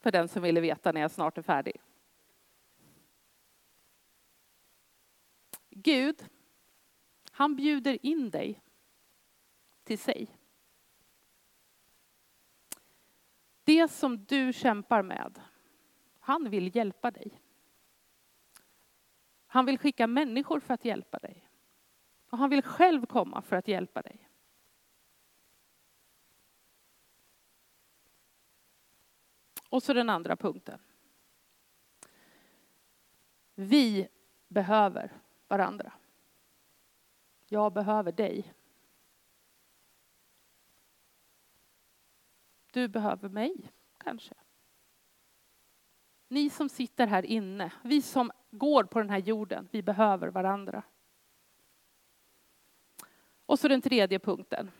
för 0.00 0.10
den 0.10 0.28
som 0.28 0.42
ville 0.42 0.60
veta 0.60 0.92
när 0.92 1.00
jag 1.00 1.10
snart 1.10 1.38
är 1.38 1.42
färdig. 1.42 1.80
Gud, 5.70 6.28
han 7.30 7.56
bjuder 7.56 8.06
in 8.06 8.30
dig 8.30 8.62
till 9.82 9.98
sig. 9.98 10.38
Det 13.64 13.88
som 13.88 14.24
du 14.24 14.52
kämpar 14.52 15.02
med, 15.02 15.40
han 16.24 16.50
vill 16.50 16.76
hjälpa 16.76 17.10
dig. 17.10 17.40
Han 19.46 19.66
vill 19.66 19.78
skicka 19.78 20.06
människor 20.06 20.60
för 20.60 20.74
att 20.74 20.84
hjälpa 20.84 21.18
dig. 21.18 21.48
Och 22.30 22.38
han 22.38 22.50
vill 22.50 22.62
själv 22.62 23.06
komma 23.06 23.42
för 23.42 23.56
att 23.56 23.68
hjälpa 23.68 24.02
dig. 24.02 24.28
Och 29.68 29.82
så 29.82 29.92
den 29.92 30.10
andra 30.10 30.36
punkten. 30.36 30.80
Vi 33.54 34.08
behöver 34.48 35.12
varandra. 35.48 35.92
Jag 37.46 37.72
behöver 37.72 38.12
dig. 38.12 38.54
Du 42.72 42.88
behöver 42.88 43.28
mig, 43.28 43.72
kanske. 43.98 44.33
Ni 46.28 46.50
som 46.50 46.68
sitter 46.68 47.06
här 47.06 47.26
inne, 47.26 47.72
vi 47.82 48.02
som 48.02 48.30
går 48.50 48.84
på 48.84 48.98
den 48.98 49.10
här 49.10 49.18
jorden, 49.18 49.68
vi 49.70 49.82
behöver 49.82 50.28
varandra. 50.28 50.82
Och 53.46 53.58
så 53.58 53.68
den 53.68 53.82
tredje 53.82 54.18
punkten. 54.18 54.70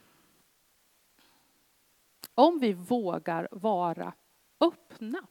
Om 2.35 2.59
vi 2.59 2.73
vågar 2.73 3.49
vara 3.51 4.15
öppna 4.61 5.27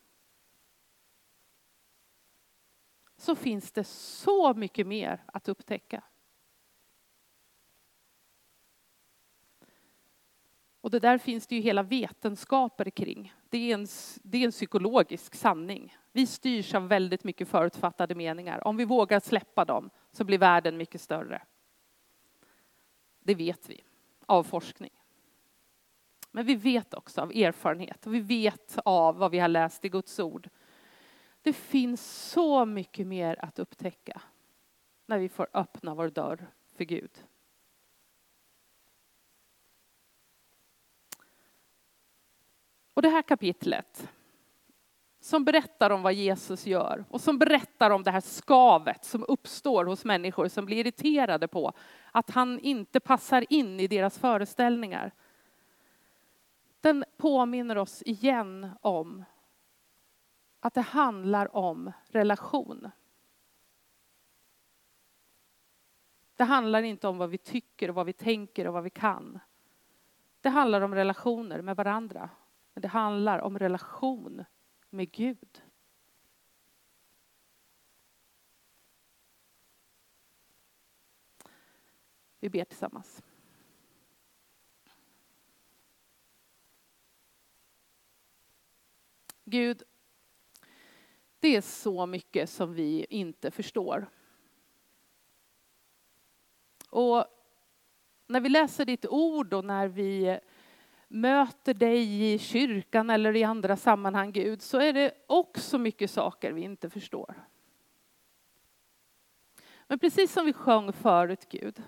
så 3.17 3.35
finns 3.35 3.71
det 3.71 3.83
så 3.83 4.53
mycket 4.53 4.87
mer 4.87 5.23
att 5.25 5.49
upptäcka. 5.49 6.03
Och 10.81 10.89
det 10.89 10.99
där 10.99 11.17
finns 11.17 11.47
det 11.47 11.55
ju 11.55 11.61
hela 11.61 11.83
vetenskaper 11.83 12.89
kring. 12.89 13.33
Det 13.49 13.71
är, 13.71 13.73
en, 13.73 13.87
det 14.23 14.37
är 14.37 14.45
en 14.45 14.51
psykologisk 14.51 15.35
sanning. 15.35 15.97
Vi 16.15 16.27
styrs 16.27 16.73
av 16.75 16.87
väldigt 16.87 17.23
mycket 17.23 17.47
förutfattade 17.47 18.15
meningar. 18.15 18.67
Om 18.67 18.77
vi 18.77 18.85
vågar 18.85 19.19
släppa 19.19 19.65
dem 19.65 19.89
så 20.11 20.23
blir 20.23 20.37
världen 20.37 20.77
mycket 20.77 21.01
större. 21.01 21.41
Det 23.19 23.35
vet 23.35 23.69
vi 23.69 23.83
av 24.25 24.43
forskning. 24.43 24.91
Men 26.31 26.45
vi 26.45 26.55
vet 26.55 26.93
också 26.93 27.21
av 27.21 27.31
erfarenhet 27.31 28.05
och 28.07 28.13
vi 28.13 28.19
vet 28.19 28.77
av 28.85 29.17
vad 29.17 29.31
vi 29.31 29.39
har 29.39 29.47
läst 29.47 29.85
i 29.85 29.89
Guds 29.89 30.19
ord. 30.19 30.49
Det 31.41 31.53
finns 31.53 32.29
så 32.31 32.65
mycket 32.65 33.07
mer 33.07 33.45
att 33.45 33.59
upptäcka 33.59 34.21
när 35.05 35.19
vi 35.19 35.29
får 35.29 35.47
öppna 35.53 35.95
vår 35.95 36.09
dörr 36.09 36.47
för 36.75 36.83
Gud. 36.83 37.23
Och 42.93 43.01
det 43.01 43.09
här 43.09 43.21
kapitlet 43.21 44.09
som 45.23 45.45
berättar 45.45 45.89
om 45.89 46.01
vad 46.01 46.13
Jesus 46.13 46.65
gör 46.65 47.05
och 47.09 47.21
som 47.21 47.39
berättar 47.39 47.91
om 47.91 48.03
det 48.03 48.11
här 48.11 48.21
skavet 48.21 49.05
som 49.05 49.25
uppstår 49.27 49.85
hos 49.85 50.05
människor 50.05 50.47
som 50.47 50.65
blir 50.65 50.77
irriterade 50.77 51.47
på 51.47 51.73
att 52.11 52.29
han 52.29 52.59
inte 52.59 52.99
passar 52.99 53.45
in 53.49 53.79
i 53.79 53.87
deras 53.87 54.19
föreställningar. 54.19 55.11
Den 56.81 57.03
påminner 57.17 57.77
oss 57.77 58.03
igen 58.05 58.69
om 58.81 59.25
att 60.59 60.73
det 60.73 60.81
handlar 60.81 61.55
om 61.55 61.91
relation. 62.07 62.91
Det 66.35 66.43
handlar 66.43 66.83
inte 66.83 67.07
om 67.07 67.17
vad 67.17 67.29
vi 67.29 67.37
tycker 67.37 67.89
och 67.89 67.95
vad 67.95 68.05
vi 68.05 68.13
tänker 68.13 68.67
och 68.67 68.73
vad 68.73 68.83
vi 68.83 68.89
kan. 68.89 69.39
Det 70.41 70.49
handlar 70.49 70.81
om 70.81 70.95
relationer 70.95 71.61
med 71.61 71.75
varandra. 71.75 72.29
Men 72.73 72.81
det 72.81 72.87
handlar 72.87 73.39
om 73.39 73.59
relation 73.59 74.45
med 74.93 75.11
Gud. 75.11 75.61
Vi 82.39 82.49
ber 82.49 82.65
tillsammans. 82.65 83.23
Gud, 89.43 89.83
det 91.39 91.55
är 91.55 91.61
så 91.61 92.05
mycket 92.05 92.49
som 92.49 92.73
vi 92.73 93.05
inte 93.09 93.51
förstår. 93.51 94.09
Och 96.89 97.25
när 98.27 98.39
vi 98.39 98.49
läser 98.49 98.85
ditt 98.85 99.05
ord 99.05 99.53
och 99.53 99.65
när 99.65 99.87
vi 99.87 100.39
möter 101.13 101.73
dig 101.73 102.33
i 102.33 102.39
kyrkan 102.39 103.09
eller 103.09 103.35
i 103.35 103.43
andra 103.43 103.77
sammanhang, 103.77 104.31
Gud, 104.31 104.61
så 104.61 104.79
är 104.79 104.93
det 104.93 105.13
också 105.27 105.77
mycket 105.77 106.11
saker 106.11 106.51
vi 106.51 106.61
inte 106.61 106.89
förstår. 106.89 107.47
Men 109.87 109.99
precis 109.99 110.33
som 110.33 110.45
vi 110.45 110.53
sjöng 110.53 110.93
förut, 110.93 111.47
Gud, 111.49 111.83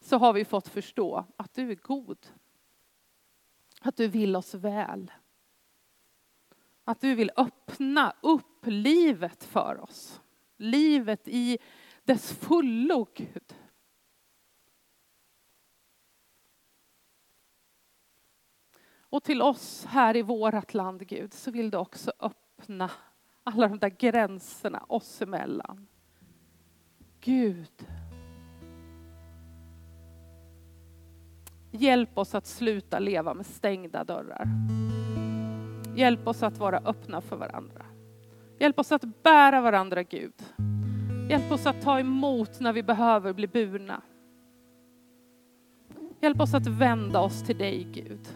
så 0.00 0.18
har 0.18 0.32
vi 0.32 0.44
fått 0.44 0.68
förstå 0.68 1.24
att 1.36 1.54
du 1.54 1.70
är 1.70 1.74
god. 1.74 2.26
Att 3.80 3.96
du 3.96 4.08
vill 4.08 4.36
oss 4.36 4.54
väl. 4.54 5.12
Att 6.84 7.00
du 7.00 7.14
vill 7.14 7.30
öppna 7.36 8.14
upp 8.20 8.66
livet 8.66 9.44
för 9.44 9.80
oss. 9.80 10.20
Livet 10.56 11.28
i 11.28 11.58
dess 12.04 12.32
fullo, 12.32 13.06
Gud. 13.14 13.54
Och 19.16 19.22
till 19.22 19.42
oss 19.42 19.84
här 19.88 20.16
i 20.16 20.22
vårt 20.22 20.74
land, 20.74 21.06
Gud, 21.06 21.32
så 21.32 21.50
vill 21.50 21.70
du 21.70 21.78
också 21.78 22.12
öppna 22.20 22.90
alla 23.44 23.68
de 23.68 23.78
där 23.78 23.88
gränserna 23.88 24.84
oss 24.88 25.22
emellan. 25.22 25.86
Gud. 27.20 27.86
Hjälp 31.70 32.18
oss 32.18 32.34
att 32.34 32.46
sluta 32.46 32.98
leva 32.98 33.34
med 33.34 33.46
stängda 33.46 34.04
dörrar. 34.04 34.48
Hjälp 35.96 36.26
oss 36.26 36.42
att 36.42 36.58
vara 36.58 36.78
öppna 36.78 37.20
för 37.20 37.36
varandra. 37.36 37.86
Hjälp 38.58 38.78
oss 38.78 38.92
att 38.92 39.22
bära 39.22 39.60
varandra, 39.60 40.02
Gud. 40.02 40.44
Hjälp 41.30 41.52
oss 41.52 41.66
att 41.66 41.82
ta 41.82 42.00
emot 42.00 42.60
när 42.60 42.72
vi 42.72 42.82
behöver 42.82 43.32
bli 43.32 43.46
burna. 43.46 44.02
Hjälp 46.20 46.40
oss 46.40 46.54
att 46.54 46.66
vända 46.66 47.20
oss 47.20 47.42
till 47.42 47.58
dig, 47.58 47.84
Gud. 47.92 48.28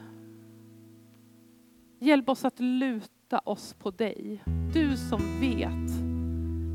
Hjälp 2.02 2.28
oss 2.28 2.44
att 2.44 2.60
luta 2.60 3.38
oss 3.38 3.74
på 3.74 3.90
dig. 3.90 4.42
Du 4.72 4.96
som 4.96 5.40
vet 5.40 5.90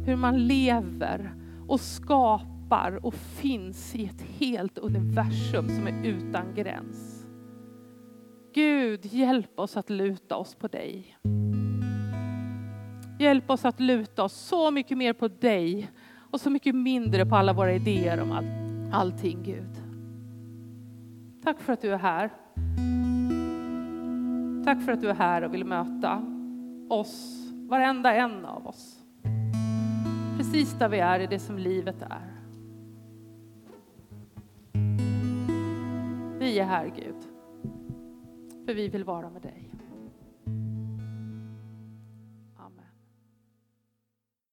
hur 0.08 0.16
man 0.16 0.48
lever 0.48 1.34
och 1.68 1.80
skapar 1.80 3.06
och 3.06 3.14
finns 3.14 3.96
i 3.96 4.06
ett 4.06 4.22
helt 4.22 4.78
universum 4.78 5.70
som 5.70 5.88
är 5.88 6.06
utan 6.06 6.56
gräns. 6.56 7.26
Gud, 8.54 9.06
hjälp 9.06 9.60
oss 9.60 9.78
att 9.78 9.90
luta 9.90 10.36
oss 10.36 10.56
på 10.56 10.68
dig. 10.68 11.18
Hjälp 13.20 13.50
oss 13.50 13.66
att 13.66 13.80
luta 13.80 14.24
oss 14.24 14.34
så 14.34 14.72
mycket 14.72 14.98
mer 14.98 15.14
på 15.14 15.28
dig 15.28 15.92
och 16.32 16.42
så 16.42 16.50
mycket 16.50 16.76
mindre 16.76 17.26
på 17.26 17.36
alla 17.36 17.54
våra 17.54 17.74
idéer 17.74 18.22
om 18.22 18.32
all, 18.32 18.46
allting, 18.92 19.44
Gud. 19.44 19.82
Tack 21.44 21.62
för 21.62 21.74
att 21.74 21.82
du 21.82 21.94
är 21.94 21.98
här. 21.98 22.30
Tack 24.66 24.82
för 24.82 24.92
att 24.92 25.02
du 25.02 25.10
är 25.10 25.14
här 25.14 25.42
och 25.42 25.54
vill 25.54 25.66
möta 25.66 26.24
oss, 26.90 27.46
varenda 27.70 28.14
en 28.14 28.46
av 28.46 28.68
oss. 28.68 29.00
Precis 30.38 30.74
där 30.74 30.90
vi 30.90 31.00
är 31.00 31.20
i 31.20 31.28
det 31.28 31.40
som 31.40 31.58
livet 31.58 32.02
är. 32.02 32.32
Vi 36.40 36.60
är 36.60 36.66
här 36.66 36.92
Gud, 36.96 37.16
för 38.66 38.74
vi 38.74 38.90
vill 38.90 39.04
vara 39.04 39.30
med 39.30 39.42
dig. 39.42 39.65